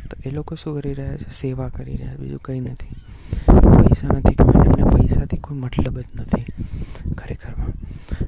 તો 0.09 0.15
એ 0.23 0.31
લોકો 0.31 0.55
શું 0.55 0.79
કરી 0.79 0.93
રહ્યા 0.93 1.17
છે 1.17 1.29
સેવા 1.33 1.69
કરી 1.69 1.97
રહ્યા 1.97 2.15
છે 2.15 2.21
બીજું 2.21 2.41
કંઈ 2.41 2.61
નથી 2.61 2.95
પૈસા 3.79 4.11
નથી 4.13 4.35
કમાયા 4.35 4.71
એમને 4.71 4.91
પૈસાથી 4.93 5.39
કોઈ 5.39 5.59
મતલબ 5.59 5.97
જ 5.99 6.07
નથી 6.15 6.45
ખરેખરમાં 7.13 7.78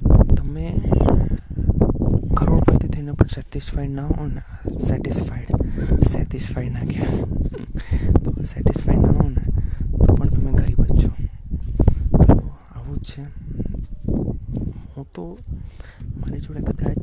તમે 0.10 0.76
કરોડપતિ 2.38 2.88
થઈને 2.88 3.12
પણ 3.12 3.26
સેટિસ્ફાઈડ 3.26 3.90
ના 3.90 4.06
હો 4.06 4.26
ને 4.26 4.42
સેટિસ્ફાઈડ 4.78 5.56
સેટિસ્ફાઈડ 6.04 6.72
ના 6.72 6.80
કહેવાય. 6.80 7.22
તો 8.24 8.44
સેટિસ્ફાઈડ 8.44 9.00
ના 9.00 9.12
હો 9.12 9.30
ને, 9.30 9.42
તો 10.08 10.16
પણ 10.16 10.28
તમે 10.28 10.52
ગરીબ 10.52 10.82
જ 10.82 11.04
છો. 11.04 11.10
તો 12.24 12.58
આવું 12.76 12.98
જ 12.98 13.04
છે. 13.04 13.22
હું 14.98 15.08
તો, 15.16 15.38
મારી 16.18 16.40
જોડે 16.40 16.60
કદાચ 16.60 16.98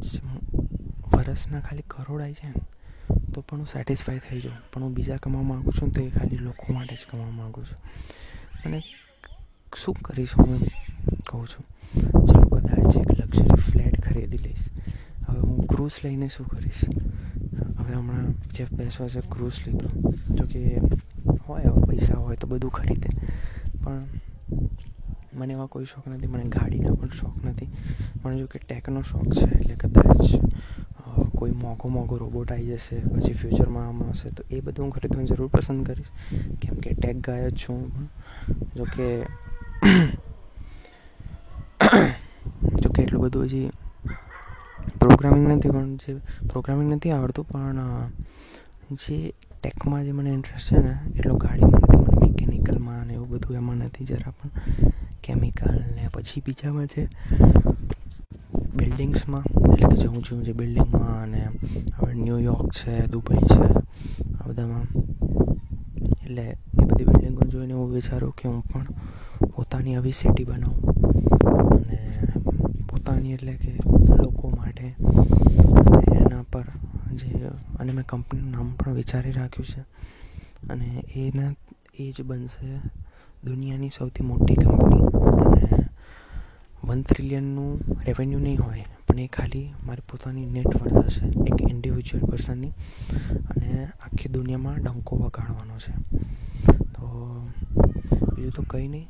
વર્ષના 1.14 1.60
ખાલી 1.60 1.82
કરોડ 1.86 2.22
આવી 2.22 2.32
જાય 2.32 2.50
ને, 2.50 2.60
તો 3.34 3.40
પણ 3.40 3.58
હું 3.58 3.66
સેટિસ્ફાઈ 3.66 4.18
થઈ 4.18 4.40
જાઉં. 4.40 4.72
પણ 4.72 4.82
હું 4.82 4.92
બીજા 4.92 5.16
કમાવા 5.16 5.44
માગું 5.44 5.72
છું 5.72 5.92
તો 5.92 6.02
એ 6.02 6.10
ખાલી 6.10 6.36
લોકો 6.36 6.72
માટે 6.72 6.94
જ 6.94 6.98
કમાવા 7.10 7.30
માગું 7.30 7.64
છું. 7.64 7.78
અને 8.64 8.82
શું 9.76 9.94
કરીશ 9.94 10.28
હું 10.38 10.60
કહું 11.28 11.46
છું? 11.46 11.64
ચલો 12.26 12.47
કદાચ 12.68 12.96
એક 12.96 13.10
લક્ઝરી 13.18 13.60
ફ્લેટ 13.68 14.00
ખરીદી 14.00 14.38
લઈશ. 14.38 14.66
હવે 15.28 15.40
હું 15.40 15.66
ક્રૂઝ 15.66 15.98
લઈને 16.04 16.28
શું 16.28 16.46
કરીશ? 16.46 16.84
હવે 17.78 17.94
હમણાં 17.94 18.34
જે 18.54 18.66
બેસવા 18.72 19.08
છે 19.08 19.20
ક્રૂઝ 19.20 19.58
લીધો. 19.66 19.88
જોકે 20.34 20.80
હોય 21.48 21.68
હવે 21.68 21.86
પૈસા 21.86 22.14
હોય 22.14 22.36
તો 22.36 22.46
બધું 22.46 22.70
ખરીદે. 22.70 23.08
પણ 23.84 24.04
મને 25.34 25.52
એવા 25.52 25.66
કોઈ 25.66 25.84
શોખ 25.84 26.06
નથી, 26.06 26.26
મને 26.26 26.44
ગાડીનો 26.44 26.94
પણ 26.94 27.08
શોખ 27.08 27.44
નથી. 27.44 27.68
મને 28.24 28.38
જો 28.38 28.46
કે 28.46 28.58
ટેકનો 28.58 29.02
શોખ 29.02 29.28
છે, 29.34 29.48
એટલે 29.58 29.74
કદાચ 29.74 30.40
કોઈ 31.34 31.50
મોંઘો 31.50 31.88
મોંઘો 31.88 32.16
રોબોટ 32.16 32.52
આવી 32.52 32.66
જશે, 32.66 32.96
પછી 32.96 33.32
ફ્યુચરમાં 33.32 33.88
આમ 33.88 34.02
હશે, 34.10 34.30
તો 34.30 34.42
એ 34.50 34.60
બધું 34.60 34.84
હું 34.84 34.92
ખરીદવાની 34.92 35.26
જરૂર 35.26 35.48
પસંદ 35.48 35.86
કરીશ. 35.86 36.10
કેમ 36.60 36.74
કે 36.74 36.94
ટેક 36.94 37.20
ગાય 37.20 37.50
જ 37.50 37.56
છું 37.56 37.76
હું. 37.76 38.08
પણ 38.48 38.74
કે 38.74 38.76
જો 38.76 38.84
કે 38.84 39.08
એટલું 43.18 43.30
બધું 43.30 43.44
હજી 43.44 43.70
પ્રોગ્રામિંગ 44.98 45.48
નથી, 45.48 45.68
પણ 45.68 45.96
જે 45.96 46.12
પ્રોગ્રામિંગ 46.48 46.94
નથી 46.94 47.10
આવડતું, 47.10 47.46
પણ 47.48 47.78
જે 48.92 49.34
ટેકમાં 49.62 50.04
જે 50.04 50.12
મને 50.12 50.30
ઇન્ટરેસ્ટ 50.32 50.68
છે 50.68 50.78
ને, 50.78 50.94
એટલો 51.16 51.34
ગાડીમાં 51.36 51.82
નથી, 51.82 51.98
મને 51.98 52.16
મિકેનિકલમાં 52.22 53.06
ને 53.06 53.14
એવું 53.14 53.28
બધું 53.28 53.56
એમાં 53.56 53.76
નથી, 53.76 54.04
જરા 54.04 54.32
પણ 54.38 54.50
કેમિકલ 55.22 55.74
ને 55.94 56.08
પછી 56.12 56.42
બીજામાં 56.46 56.86
છે 56.86 57.08
બિલ્ડિંગ્સમાં 58.76 59.44
એટલે 59.72 59.96
કે 59.96 60.06
હું 60.06 60.22
છું, 60.22 60.44
જે 60.44 60.52
બિલ્ડિંગમાં 60.52 61.22
અને 61.22 61.42
હવે 61.98 62.14
ન્યુયોર્ક 62.14 62.70
છે 62.72 63.06
દુબઈ 63.06 63.42
છે, 63.50 63.66
આ 64.38 64.46
બધામાં. 64.46 64.86
એટલે 66.22 66.44
એ 66.78 66.84
બધી 66.86 67.04
બિલ્ડિંગો 67.04 67.42
જોઈને 67.50 67.74
હું 67.74 67.90
વિચારું 67.92 68.32
કે 68.32 68.48
હું 68.48 68.62
પણ 68.62 68.86
પોતાની 69.54 69.96
આવી 69.96 70.12
સિટી 70.12 70.44
બનાવું. 70.44 70.78
અને 71.76 71.98
પોતાની 73.08 73.32
એટલે 73.32 73.52
કે 73.52 73.72
લોકો 74.16 74.48
માટે. 74.50 74.86
એના 76.16 76.42
પર 76.52 76.66
જે 77.14 77.30
અને 77.80 77.92
મેં 77.92 78.04
કંપનીનું 78.06 78.50
નામ 78.50 78.74
પણ 78.74 78.92
વિચારી 78.92 79.32
રાખ્યું 79.32 79.66
છે. 79.66 79.82
અને 80.68 80.88
એના, 81.16 81.52
એ 81.98 82.10
જ 82.10 82.22
બનશે 82.22 82.68
દુનિયાની 83.44 83.88
સૌથી 83.88 84.24
મોટી 84.24 84.54
કંપની 84.54 85.04
અને 85.44 85.88
વન 86.84 87.02
ટ્રિલિયનનું 87.02 87.80
રેવન્યુ 88.04 88.38
નહીં 88.38 88.60
હોય, 88.60 88.84
પણ 89.06 89.18
એ 89.18 89.26
ખાલી 89.26 89.66
મારી 89.86 90.08
પોતાની 90.10 90.46
નેટવર્થ 90.46 91.04
હશે, 91.04 91.26
એક 91.26 91.58
ઇન્ડિવિજ્યુઅલ 91.70 92.30
પર્સનની 92.30 92.72
અને 93.50 93.84
આખી 93.84 94.28
દુનિયામાં 94.28 94.82
ડંકો 94.84 95.16
વગાડવાનો 95.16 95.76
છે. 95.78 95.92
તો 96.94 97.04
બીજું 98.36 98.52
તો 98.52 98.62
કંઈ 98.62 98.88
નહીં. 98.88 99.06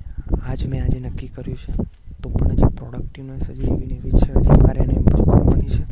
આજ 0.46 0.66
મેં 0.66 0.84
આજે 0.84 0.98
નક્કી 1.00 1.28
કર્યું 1.28 1.58
છે. 1.58 1.97
તો 2.22 2.30
પણ 2.30 2.50
હજી 2.50 2.76
પ્રોડક્ટિવનેસ 2.76 3.50
હજી 3.50 3.62
એવી 3.62 3.94
એવી 3.94 4.10
છે 4.10 4.32
હજી 4.32 4.62
મારે 4.62 4.80
એને 4.80 4.94
ઇમ્પ્રૂવ 4.94 5.24
કરવાની 5.24 5.68
છે. 5.68 5.84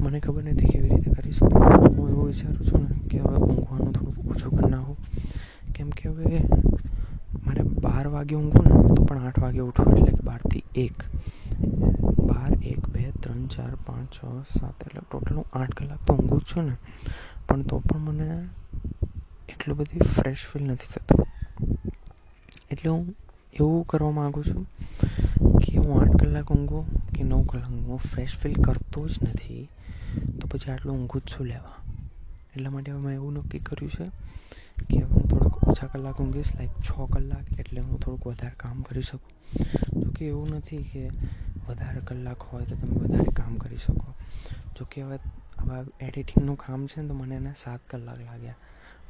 મને 0.00 0.20
ખબર 0.20 0.44
નથી 0.44 0.66
કેવી 0.66 0.88
રીતે 0.88 1.10
કરીશ 1.10 1.42
હું 1.42 2.08
એવું 2.08 2.26
વિચારું 2.26 2.66
છું 2.66 2.82
ને 2.82 3.08
કે 3.08 3.18
હવે 3.18 3.36
ઊંઘવાનું 3.36 3.92
થોડુંક 3.92 4.26
ઓછું 4.26 4.58
કરી 4.58 4.70
નાખું. 4.70 4.96
કેમ 5.74 5.90
કે 5.90 6.08
હવે 6.08 6.42
મારે 7.46 7.62
બાર 7.62 8.06
વાગે 8.06 8.34
ઊંઘું 8.34 8.64
ને, 8.64 8.94
તો 8.94 9.04
પણ 9.04 9.18
આઠ 9.18 9.38
વાગે 9.38 9.58
ઉઠવું 9.58 9.98
એટલે 9.98 10.12
કે 10.12 10.22
બારથી 10.24 10.62
એક. 10.74 11.02
બાર, 12.20 12.64
એક, 12.64 12.88
બે, 12.88 13.10
ત્રણ, 13.20 13.46
ચાર, 13.46 13.74
પાંચ, 13.86 14.08
છ, 14.14 14.24
સાત, 14.58 14.82
એટલે 14.86 15.00
ટોટલ 15.10 15.34
હું 15.34 15.44
આઠ 15.52 15.74
કલાક 15.74 16.06
તો 16.06 16.14
ઊંઘું 16.14 16.40
જ 16.40 16.42
છું 16.42 16.64
ને. 16.64 16.76
પણ 17.48 17.62
તો 17.62 17.78
પણ 17.78 17.98
મને 17.98 18.48
એટલું 19.48 19.78
બધી 19.78 19.98
ફ્રેશ 19.98 20.36
ફીલ 20.52 20.64
નથી 20.64 20.86
થતું. 20.94 21.26
એટલે 22.70 22.90
હું 22.90 23.14
એવું 23.60 23.86
કરવા 23.86 24.10
માગું 24.10 24.44
છું 24.44 24.66
કે 25.60 25.78
હું 25.78 26.00
આઠ 26.00 26.16
કલાક 26.16 26.52
ઊંઘું 26.52 27.08
કે 27.08 27.22
નવ 27.22 27.42
કલાક 27.42 27.70
ઊંઘું 27.70 27.98
ફ્રેશ 27.98 28.36
ફીલ 28.38 28.62
કરતો 28.62 29.08
જ 29.08 29.18
નથી 29.22 29.68
તો 30.40 30.48
પછી 30.48 30.70
આટલું 30.70 30.96
ઊંઘું 30.96 31.22
જ 31.26 31.28
શું 31.28 31.46
લેવા 31.46 31.76
એટલા 32.56 32.70
માટે 32.70 32.92
હવે 32.92 33.00
મેં 33.00 33.14
એવું 33.14 33.32
નક્કી 33.32 33.58
કર્યું 33.58 33.90
છે 33.90 34.04
કે 34.84 34.98
હવે 34.98 35.14
હું 35.14 35.28
થોડોક 35.28 35.64
ઓછા 35.64 35.86
કલાક 35.86 36.20
ઊંઘીશ 36.20 36.56
લાઈક 36.56 36.70
છ 36.70 37.10
કલાક 37.12 37.60
એટલે 37.60 37.80
હું 37.80 38.00
થોડુંક 38.00 38.26
વધારે 38.26 38.54
કામ 38.56 38.82
કરી 38.82 39.02
શકું 39.02 39.64
જોકે 40.02 40.26
એવું 40.26 40.48
નથી 40.50 40.78
કે 40.78 41.08
વધારે 41.68 42.00
કલાક 42.00 42.36
હોય 42.40 42.64
તો 42.64 42.76
તમે 42.76 42.90
વધારે 42.90 43.32
કામ 43.32 43.56
કરી 43.56 43.76
શકો 43.76 44.14
જોકે 44.78 45.02
હવે 45.02 45.18
હવે 45.58 46.06
એડિટિંગનું 46.06 46.56
કામ 46.56 46.86
છે 46.86 47.00
ને 47.00 47.08
તો 47.08 47.14
મને 47.14 47.34
એના 47.34 47.52
સાત 47.58 47.80
કલાક 47.90 48.18
લાગ્યા, 48.18 48.54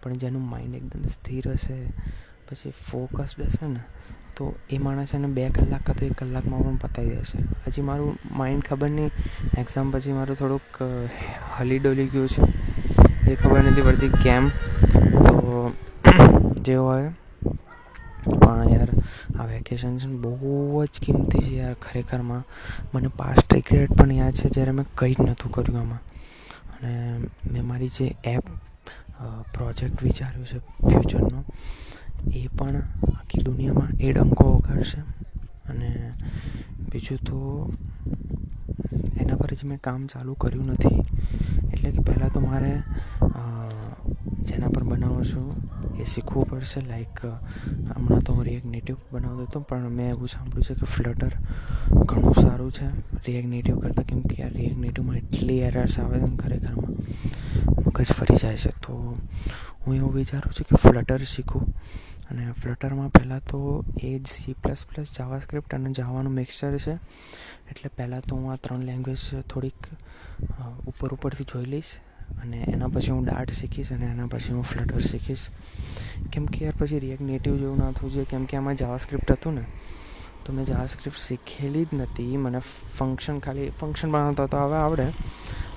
પણ 0.03 0.15
જેનું 0.15 0.43
માઇન્ડ 0.43 0.75
એકદમ 0.75 1.05
સ્થિર 1.05 1.51
હશે, 1.51 1.87
પછી 2.51 2.71
ફોકસ્ડ 2.71 3.43
હશે 3.43 3.67
ને 3.69 3.81
તો 4.37 4.55
એ 4.71 4.79
માણસ 4.79 5.15
એને 5.15 5.27
બે 5.27 5.49
કલાક 5.49 5.81
કાં 5.87 5.97
તો 5.97 6.07
એક 6.07 6.13
કલાકમાં 6.13 6.63
પણ 6.63 6.77
પતાવી 6.77 7.09
દેશે. 7.09 7.39
હજી 7.67 7.83
મારું 7.83 8.19
માઇન્ડ 8.37 8.65
ખબર 8.65 8.91
નહીં. 8.91 9.11
એક્ઝામ 9.59 9.91
પછી 9.91 10.13
મારું 10.13 10.37
થોડુંક 10.37 10.83
હલી 11.59 11.79
ડોલી 11.79 12.07
ગયું 12.07 12.29
છે. 12.29 12.43
એ 13.31 13.35
ખબર 13.35 13.63
નથી 13.63 13.83
પડતી 13.83 14.09
કેમ. 14.09 14.49
તો, 15.29 15.73
જે 16.65 16.75
હોય. 16.75 17.09
પણ 18.45 18.65
યાર, 18.71 18.89
આ 19.41 19.45
વેકેશન 19.45 19.99
છે 19.99 20.07
બહુ 20.07 20.85
જ 20.85 21.01
કિંમતી 21.03 21.39
છે 21.39 21.55
યાર 21.55 21.75
ખરેખરમાં. 21.75 22.45
મને 22.95 23.09
પાસ્ટ 23.09 23.55
રિગ્રેટ 23.55 23.93
પણ 23.93 24.13
યાદ 24.13 24.33
છે 24.33 24.49
જ્યારે 24.49 24.71
મેં 24.71 24.87
કંઈ 24.95 25.15
જ 25.15 25.17
નહોતું 25.21 25.53
કર્યું 25.53 25.81
આમાં. 25.81 25.99
અને 26.83 27.19
મેં 27.53 27.67
મારી 27.67 27.89
જે 27.89 28.17
એપ 28.25 28.43
પ્રોજેક્ટ 29.55 30.03
વિચાર્યું 30.03 30.47
છે 30.47 30.59
ફ્યુચરનો 30.59 31.45
એ 32.39 32.47
પણ 32.59 32.77
આખી 33.13 33.43
દુનિયામાં 33.49 33.91
એ 34.01 34.13
ડંકો 34.13 34.45
વગાડશે. 34.57 35.01
અને 35.71 35.91
બીજું 36.91 37.19
તો 37.29 37.39
એના 39.21 39.41
પર 39.41 39.53
જ 39.59 39.61
મેં 39.71 39.81
કામ 39.87 40.01
ચાલુ 40.13 40.33
કર્યું 40.43 40.71
નથી. 40.75 41.01
એટલે 41.73 41.89
કે 41.95 42.01
પહેલાં 42.07 42.33
તો 42.35 42.41
મારે 42.41 42.75
જેના 44.49 44.71
પર 44.75 44.85
બનાવું 44.91 45.25
છું 45.31 45.49
એ 46.03 46.05
શીખવું 46.13 46.49
પડશે. 46.51 46.81
લાઈક 46.91 47.19
હમણાં 47.25 48.23
તો 48.27 48.33
હું 48.35 48.45
રિએક્ટ 48.49 48.69
નેટિવ 48.75 48.97
બનાવતો 49.13 49.45
હતો, 49.45 49.59
પણ 49.69 49.89
મેં 49.99 50.09
એવું 50.15 50.29
સાંભળ્યું 50.35 50.67
છે 50.69 50.75
કે 50.81 50.87
ફ્લટર 50.95 51.35
ઘણું 52.11 52.37
સારું 52.43 52.73
છે 52.79 52.87
રિએક્ટ 53.27 53.51
નેટિવ 53.55 53.77
કરતાં. 53.83 54.07
કેમ 54.11 54.21
કે 54.31 54.43
આ 54.43 54.53
રિએક્ટ 54.59 54.81
નેટિવમાં 54.85 55.21
એટલી 55.23 55.61
એરર્સ 55.69 55.99
આવે 56.01 56.17
છે 56.23 56.31
ખરેખરમાં. 56.43 56.95
મગજ 57.91 58.13
ફરી 58.13 58.37
જાય 58.37 58.57
છે. 58.57 58.71
તો 58.85 58.93
હું 59.83 59.95
એવું 59.95 60.15
વિચારું 60.15 60.53
છું 60.53 60.67
કે 60.71 60.77
ફ્લટર 60.77 61.23
શીખું. 61.25 61.65
અને 62.31 62.53
ફ્લટરમાં 62.53 63.09
પહેલાં 63.09 63.41
તો 63.41 63.85
એ 64.03 64.19
જ 64.19 64.27
સી 64.27 64.53
પ્લસ 64.53 64.85
પ્લસ 64.87 65.07
જાવાસ્ક્રિપ્ટ 65.19 65.75
અને 65.75 65.93
જાવાનું 65.93 66.33
મિક્સચર 66.33 66.77
છે. 66.79 66.95
એટલે 67.71 67.91
પહેલાં 67.97 68.21
તો 68.21 68.37
હું 68.37 68.53
આ 68.53 68.57
ત્રણ 68.57 68.81
લેંગ્વેજ 68.81 69.19
થોડીક 69.41 69.89
ઉપર 70.87 71.09
ઉપરથી 71.15 71.45
જોઈ 71.45 71.65
લઈશ 71.65 71.93
અને 72.43 72.59
એના 72.69 72.89
પછી 72.89 73.11
હું 73.11 73.25
ડાર્ટ 73.25 73.51
શીખીશ 73.51 73.93
અને 73.93 74.07
એના 74.07 74.27
પછી 74.27 74.53
હું 74.53 74.63
ફ્લટર 74.63 75.01
શીખીશ. 75.01 75.47
કેમ 76.33 76.47
કે 76.47 76.65
યાર 76.65 76.77
પછી 76.79 76.99
રિએક્ટ 76.99 77.23
નેટિવ 77.23 77.57
જેવું 77.57 77.79
ના 77.79 77.91
થવું 77.93 78.13
જોઈએ, 78.13 78.27
કેમ 78.31 78.45
કે 78.45 78.57
આમાં 78.57 78.77
જાવાસ્ક્રિપ્ટ 78.77 79.33
હતું 79.33 79.55
ને. 79.55 79.65
તો 80.45 80.53
મેં 80.53 80.65
જાવાસ્ક્રિપ્ટ 80.65 81.19
શીખેલી 81.19 81.85
જ 81.85 81.89
નથી. 81.95 82.37
મને 82.37 82.61
ફંક્શન 82.99 83.39
ખાલી 83.39 83.71
ફંક્શન 83.81 84.11
બનાવતા 84.11 84.47
તો 84.47 84.57
હવે 84.59 84.77
આવડે. 84.77 85.07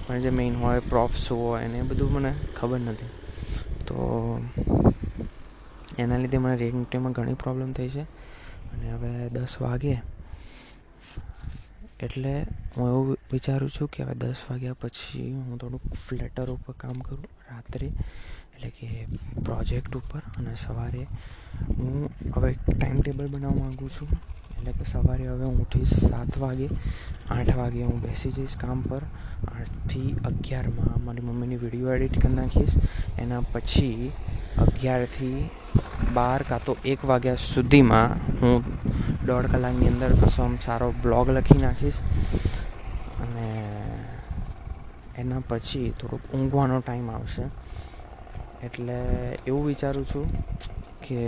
પણ 0.07 0.19
જે 0.19 0.29
મેઇન 0.29 0.55
હોય 0.55 0.79
પ્રોપ્સ 0.79 1.31
હોય 1.31 1.63
એને 1.63 1.77
એ 1.77 1.81
બધું 1.81 2.13
મને 2.13 2.36
ખબર 2.60 2.79
નથી. 2.79 3.05
તો 3.88 4.39
એના 6.00 6.17
લીધે 6.17 6.38
મને 6.38 6.55
રિએક્ટ 6.55 6.89
ટાઈમમાં 6.91 7.12
ઘણી 7.12 7.33
પ્રોબ્લેમ 7.33 7.74
થઈ 7.74 7.89
છે. 7.89 8.01
અને 8.74 8.91
હવે 8.91 9.29
દસ 9.29 9.62
વાગે. 9.62 10.01
એટલે 12.00 12.45
હું 12.77 12.89
એવું 12.89 13.17
વિચારું 13.31 13.69
છું 13.69 13.88
કે 13.88 14.03
હવે 14.03 14.13
દસ 14.13 14.36
વાગ્યા 14.50 14.74
પછી 14.74 15.33
હું 15.33 15.57
થોડુંક 15.57 15.93
ફ્લેટર 15.93 16.50
ઉપર 16.50 16.74
કામ 16.74 16.93
કરું 16.93 17.24
રાત્રે. 17.24 17.88
એટલે 18.55 18.69
કે 18.69 19.05
પ્રોજેક્ટ 19.45 19.95
ઉપર 19.95 20.19
અને 20.38 20.55
સવારે. 20.55 21.07
હું 21.69 22.10
હવે 22.36 22.53
ટાઈમ 22.53 23.01
ટેબલ 23.01 23.27
બનાવવા 23.27 23.63
માગું 23.63 23.89
છું. 23.89 24.32
એટલે 24.63 24.74
કે 24.79 24.86
સવારે 24.86 25.25
હવે 25.27 25.46
હું 25.46 25.58
ઉઠીશ 25.62 25.93
સાત 26.10 26.38
વાગે, 26.38 26.67
આઠ 27.29 27.55
વાગે 27.55 27.82
હું 27.84 28.01
બેસી 28.01 28.32
જઈશ 28.32 28.55
કામ 28.58 28.82
પર. 28.82 29.01
આઠથી 29.48 30.15
અગિયારમાં 30.25 31.03
મારી 31.05 31.22
મમ્મીની 31.22 31.55
વીડિયો 31.55 31.96
એડિટ 31.96 32.20
કરી 32.22 32.34
નાખીશ. 32.34 32.75
એના 33.20 33.41
પછી 33.51 34.12
અગિયારથી 34.58 35.50
બાર 36.13 36.43
કાં 36.43 36.63
તો 36.63 36.77
એક 36.86 37.05
વાગ્યા 37.05 37.36
સુધીમાં 37.36 38.15
હું 38.41 38.63
દોઢ 39.25 39.50
કલાકની 39.51 39.88
અંદર 39.88 40.15
કશો 40.15 40.46
સારો 40.65 40.93
બ્લોગ 41.03 41.29
લખી 41.29 41.58
નાખીશ. 41.58 42.00
અને 43.22 43.50
એના 45.17 45.41
પછી 45.48 45.89
થોડોક 46.00 46.32
ઊંઘવાનો 46.34 46.79
ટાઈમ 46.79 47.10
આવશે. 47.10 47.50
એટલે 48.63 48.98
એવું 49.48 49.65
વિચારું 49.65 50.08
છું 50.08 50.25
કે 51.03 51.20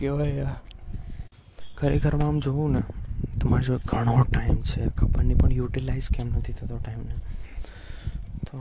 કહેવાય 0.00 0.48
ખરેખરમાં 1.76 2.28
આમ 2.28 2.38
જોવું 2.40 2.72
ને, 2.72 2.82
તો 3.40 3.48
મારી 3.48 3.78
ઘણો 3.86 4.24
ટાઈમ 4.24 4.58
છે, 4.62 4.82
ખબર 4.96 5.22
નહીં, 5.24 5.38
પણ 5.38 5.52
યુટિલાઇઝ 5.52 6.08
કેમ 6.16 6.28
નથી 6.36 6.52
થતો 6.52 6.76
ટાઈમને 6.76 7.16
તો 8.46 8.58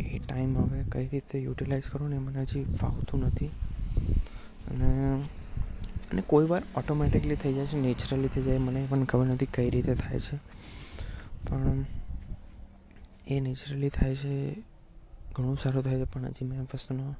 એ 0.00 0.18
ટાઈમ 0.18 0.58
હવે 0.58 0.82
કઈ 0.92 1.06
રીતે 1.08 1.36
યુટિલાઇઝ 1.38 1.88
કરવો 1.90 2.08
ને 2.08 2.18
મને 2.18 2.42
હજી 2.42 2.64
ફાવતું 2.80 3.24
નથી. 3.26 3.50
અને 4.70 4.88
અને 6.12 6.22
કોઈ 6.26 6.46
વાર 6.46 6.62
ઓટોમેટિકલી 6.76 7.36
થઈ 7.36 7.54
જાય 7.54 7.66
છે 7.66 7.78
નેચરલી 7.78 8.28
થઈ 8.28 8.42
જાય, 8.42 8.58
મને 8.58 8.86
પણ 8.90 9.04
ખબર 9.04 9.26
નથી 9.26 9.46
કઈ 9.46 9.68
રીતે 9.70 9.94
થાય 9.94 10.20
છે. 10.20 10.36
પણ 11.46 11.84
એ 13.28 13.40
નેચરલી 13.40 13.88
થાય 13.88 14.14
છે, 14.14 14.34
ઘણું 15.34 15.58
સારું 15.58 15.82
થાય 15.82 15.98
છે, 15.98 16.04
પણ 16.04 16.24
હજી 16.26 16.44
મેં 16.44 16.66
વસ્તુનો 16.74 17.14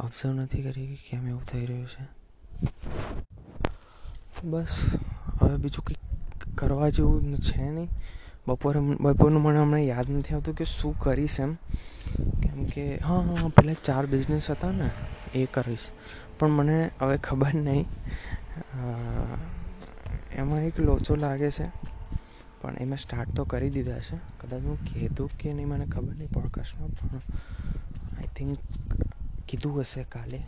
ઓબ્ઝર્વ 0.00 0.32
નથી 0.32 0.62
કરી 0.62 0.86
કે 0.86 0.96
કેમ 1.10 1.28
એવું 1.28 1.44
થઈ 1.44 1.66
રહ્યું 1.66 1.86
છે. 1.86 2.04
બસ, 4.44 4.66
હવે 5.40 5.56
બીજું 5.56 5.84
કંઈક 5.84 6.58
કરવા 6.58 6.88
જેવું 6.88 7.34
છે 7.34 7.70
નહીં. 7.70 7.88
બપોરે 8.48 8.80
બપોરનું 8.80 9.42
મને 9.42 9.58
હમણાં 9.58 9.80
યાદ 9.80 10.10
નથી 10.10 10.34
આવતું 10.34 10.54
કે 10.54 10.64
શું 10.64 10.98
કરીશ 10.98 11.40
એમ. 11.40 11.54
કેમ 12.42 12.64
કે, 12.64 12.98
હા 12.98 13.20
હા 13.20 13.48
પેલા 13.48 13.72
ચાર 13.84 14.06
બિઝનેસ 14.06 14.50
હતા 14.50 14.70
ને, 14.70 14.90
એ 15.34 15.46
કરીશ. 15.46 15.90
પણ 16.38 16.48
મને 16.48 16.90
હવે 17.00 17.16
ખબર 17.18 17.54
નહીં. 17.54 17.86
એમાં 20.34 20.60
એક 20.60 20.80
લોચો 20.80 21.14
લાગે 21.14 21.50
છે. 21.50 21.66
પણ 22.60 22.76
એ 22.80 22.84
મેં 22.84 22.98
સ્ટાર્ટ 22.98 23.30
તો 23.30 23.44
કરી 23.44 23.70
દીધા 23.70 23.98
છે. 23.98 24.16
કદાચ 24.16 24.62
હું 24.62 24.84
કીધું 24.84 25.30
કે 25.38 25.52
નહીં, 25.52 25.68
મને 25.68 25.86
ખબર 25.86 26.14
નહીં 26.14 26.28
પોડકાસ્ટમાં 26.28 26.88
પણ 26.88 27.16
આઈ 28.18 28.28
થિંક 28.36 28.58
કીધું 29.52 29.80
હશે 29.80 30.02
કાલે. 30.02 30.42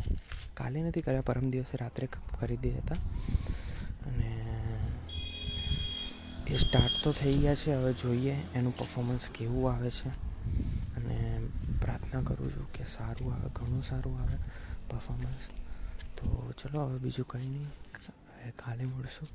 કાલે 0.55 0.83
નથી 0.83 1.01
કર્યા, 1.01 1.21
પરમ 1.21 1.51
દિવસે 1.51 1.77
રાત્રે 1.81 2.09
કરી 2.41 2.57
દીધા 2.57 2.79
હતા. 2.79 2.95
અને 4.09 4.45
એ 6.47 6.57
સ્ટાર્ટ 6.57 7.05
તો 7.05 7.13
થઈ 7.13 7.33
ગયા 7.33 7.55
છે, 7.55 7.75
હવે 7.75 7.93
જોઈએ 7.93 8.37
એનું 8.55 8.77
પરફોર્મન્સ 8.77 9.31
કેવું 9.31 9.73
આવે 9.73 9.91
છે. 9.91 10.09
અને 10.97 11.49
પ્રાર્થના 11.83 12.23
કરું 12.23 12.51
છું 12.51 12.73
કે 12.73 12.85
સારું 12.85 13.35
આવે, 13.35 13.51
ઘણું 13.53 13.83
સારું 13.83 14.21
આવે 14.21 14.37
પરફોર્મન્સ 14.91 15.49
તો 16.19 16.53
ચલો, 16.63 16.81
હવે 16.81 16.99
બીજું 16.99 17.27
કંઈ 17.27 17.47
નહીં. 17.47 17.65
હવે 17.65 18.51
કાલે 18.51 18.85
મળશું. 18.85 19.29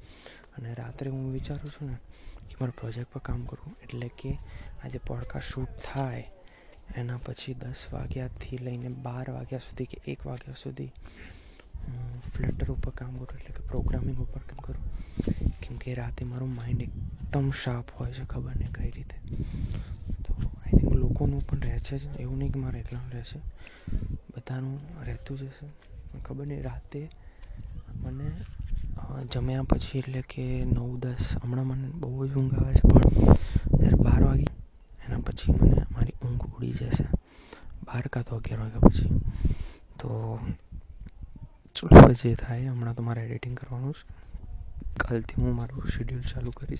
અને 0.58 0.74
રાત્રે 0.74 1.10
હું 1.10 1.34
વિચારું 1.34 1.72
છું 1.72 1.90
ને 1.90 1.96
કે 2.50 2.56
મારા 2.62 2.74
પ્રોજેક્ટ 2.80 3.14
પર 3.14 3.22
કામ 3.22 3.46
કરું. 3.46 3.76
એટલે 3.84 4.08
કે 4.08 4.38
આજે 4.84 4.98
પોડકાસ્ટ 4.98 5.54
શૂટ 5.54 5.68
થાય. 5.94 6.32
એના 6.96 7.20
પછી 7.26 7.54
દસ 7.54 7.82
વાગ્યાથી 7.92 8.58
લઈને 8.66 8.90
બાર 9.06 9.26
વાગ્યા 9.32 9.66
સુધી 9.68 9.86
કે 9.86 9.98
એક 10.12 10.26
વાગ્યા 10.26 10.62
સુધી 10.64 10.92
હું 11.86 12.22
ફ્લટર 12.34 12.72
ઉપર 12.72 12.92
કામ 12.92 13.14
કરું, 13.18 13.38
એટલે 13.40 13.52
કે 13.58 13.62
પ્રોગ્રામિંગ 13.72 14.20
ઉપર 14.20 14.42
કામ 14.50 14.60
કરું. 14.66 14.84
કેમકે 15.62 15.96
રાતે 15.96 16.26
મારું 16.26 16.56
માઇન્ડ 16.56 16.82
એકદમ 16.82 17.52
શાર્પ 17.64 17.88
હોય 17.98 18.12
છે, 18.12 18.26
ખબર 18.26 18.56
નહીં 18.60 18.74
કઈ 18.74 18.92
રીતે. 18.96 19.18
તો 20.24 20.34
આઈ 20.40 20.80
થિંક 20.80 20.94
લોકોનું 20.94 21.42
પણ 21.48 21.62
રહે 21.62 21.80
છે 21.80 21.96
જ, 21.98 22.06
એવું 22.20 22.38
નહીં 22.40 22.52
કે 22.54 22.60
મારે 22.60 22.80
એકલાનું 22.80 23.12
રહે 23.12 23.24
છે. 23.24 23.40
બધાનું 24.34 24.80
રહેતું 25.08 25.38
જ 25.38 25.42
હશે. 25.50 25.68
ખબર 26.26 26.46
નહીં, 26.48 26.64
રાતે 26.64 27.02
મને 28.04 28.28
જમ્યા 29.32 29.64
પછી 29.64 30.00
એટલે 30.00 30.22
કે 30.22 30.46
નવ 30.66 30.92
દસ, 31.00 31.26
હમણાં 31.44 31.68
મને 31.68 31.88
બહુ 32.02 32.28
જ 32.28 32.32
ઊંઘ 32.36 32.56
આવે 32.60 32.74
છે, 32.74 32.84
પણ 32.88 33.04
જ્યારે 33.80 33.98
બાર 34.04 34.22
વાગે 34.24 34.48
એના 35.06 35.22
પછી 35.40 35.52
મને 35.52 35.86
મારી 35.92 36.14
ઊંઘ 36.22 36.56
ઉડી 36.56 36.72
જશે 36.72 37.04
બાર 37.84 38.08
કાં 38.08 38.24
તો 38.24 38.36
અગિયાર 38.36 38.62
વાગ્યા 38.62 38.80
પછી. 38.80 39.10
તો 40.00 40.40
ચલો 41.76 42.14
જે 42.14 42.36
થાય 42.36 42.68
હમણાં 42.68 42.96
તો 42.96 43.04
મારે 43.04 43.22
એડિટિંગ 43.24 43.58
કરવાનું 43.58 43.94
છે. 43.94 44.04
કાલથી 44.98 45.42
હું 45.42 45.56
મારું 45.56 45.88
શેડ્યુલ 45.88 46.22
ચાલુ 46.22 46.52
કરીશ. 46.52 46.80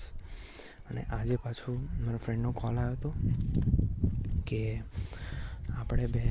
અને 0.90 1.02
આજે 1.02 1.36
પાછું 1.36 1.88
મારા 2.04 2.18
ફ્રેન્ડનો 2.18 2.52
કોલ 2.52 2.76
આવ્યો 2.76 2.92
હતો 2.92 3.14
કે 4.46 4.82
આપણે 5.78 6.06
બે 6.06 6.24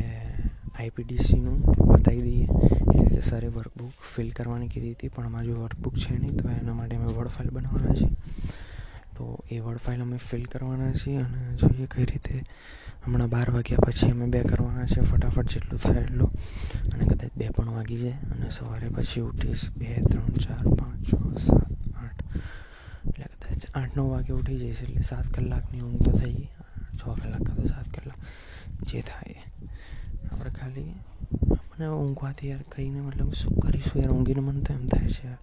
આઈપીડીસીનું 0.80 1.60
બતાવી 1.62 2.22
દઈએ. 2.22 2.44
એટલે 2.44 3.00
રીતે 3.00 3.22
સરે 3.22 3.48
વર્કબુક 3.48 3.92
ફિલ 4.16 4.32
કરવાની 4.32 4.68
કીધી 4.68 4.92
હતી, 4.92 5.08
પણ 5.08 5.26
અમારી 5.26 5.52
વર્કબુક 5.52 5.96
છે 5.96 6.18
નહીં, 6.18 6.38
તો 6.38 6.50
એના 6.50 6.74
માટે 6.74 6.96
અમે 6.96 7.06
વર્ડ 7.06 7.28
ફાઇલ 7.28 7.50
બનાવવાના 7.50 7.96
છીએ. 7.96 8.12
તો 9.20 9.28
એ 9.52 9.60
વર્ડ 9.60 9.78
ફાઇલ 9.78 10.02
અમે 10.02 10.18
ફિલ 10.18 10.44
કરવાના 10.46 10.92
છીએ 10.94 11.18
અને 11.18 11.56
જોઈએ 11.56 11.88
કઈ 11.92 12.06
રીતે 12.06 12.44
હમણાં 13.06 13.30
બાર 13.30 13.50
વાગ્યા 13.52 13.78
પછી 13.88 14.12
અમે 14.12 14.26
બે 14.26 14.44
કરવાના 14.44 14.86
છે 14.86 15.02
ફટાફટ 15.02 15.52
જેટલું 15.54 15.80
થાય 15.80 16.04
એટલું. 16.04 16.32
અને 16.94 17.06
કદાચ 17.06 17.32
બે 17.38 17.50
પણ 17.50 17.70
વાગી 17.70 17.98
જાય 17.98 18.12
અને 18.12 18.50
સવારે 18.50 18.90
પછી 18.90 19.22
ઉઠીશ 19.22 19.64
બે, 19.78 19.90
ત્રણ, 20.12 20.40
ચાર, 20.46 20.64
પાંચ, 20.76 21.02
છ, 21.10 21.12
સાત, 21.46 21.72
આઠ. 21.96 22.24
એટલે 23.08 23.26
કદાચ 23.26 23.68
આઠ, 23.76 23.98
નવ 23.98 24.08
વાગે 24.10 24.34
ઉઠી 24.34 24.58
જઈશ 24.58 24.82
એટલે 24.82 25.02
સાત 25.02 25.28
કલાકની 25.28 25.82
ઊંઘ 25.82 26.04
તો 26.06 26.12
થઈ 26.12 26.48
છ 27.00 27.04
કલાક 27.22 27.44
કાં 27.44 27.56
તો 27.56 27.68
સાત 27.68 27.88
કલાક 27.96 28.20
જે 28.82 29.02
થાય. 29.02 29.40
આપણે 30.32 30.50
ખાલી 30.50 30.94
મને 31.58 31.88
ઊંઘવાથી 31.88 32.50
યાર 32.50 32.64
કહીને 32.76 33.02
મતલબ 33.02 33.34
શું 33.34 33.60
કરીશું 33.60 34.02
યાર? 34.02 34.12
ઊંઘીને 34.12 34.42
મને 34.42 34.62
તો 34.62 34.74
એમ 34.74 34.86
થાય 34.88 35.10
છે 35.10 35.28
યાર. 35.28 35.42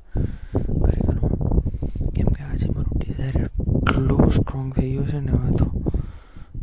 ખરેખરમાં 0.85 2.13
કેમ 2.15 2.29
કે 2.29 2.43
આજે 2.43 2.69
મારું 2.69 2.99
ડિઝાયર 2.99 3.56
એટલો 3.97 4.29
સ્ટ્રોંગ 4.29 4.75
થઈ 4.75 4.91
ગયો 4.91 5.07
છે 5.07 5.21
ને 5.21 5.33
હવે 5.33 5.51
તો. 5.51 5.65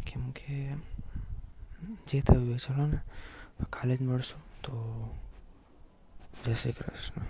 કેમ 0.06 0.32
કે 0.32 0.74
જે 2.08 2.22
થયું 2.22 2.54
એ 2.54 2.58
ચલો 2.58 2.86
ને. 2.86 2.98
કાલે 3.69 3.98
જ 3.98 4.02
મળશું. 4.02 4.41
તો 4.63 4.74
જય 6.46 6.54
શ્રી 6.54 6.72
કૃષ્ણ. 6.72 7.22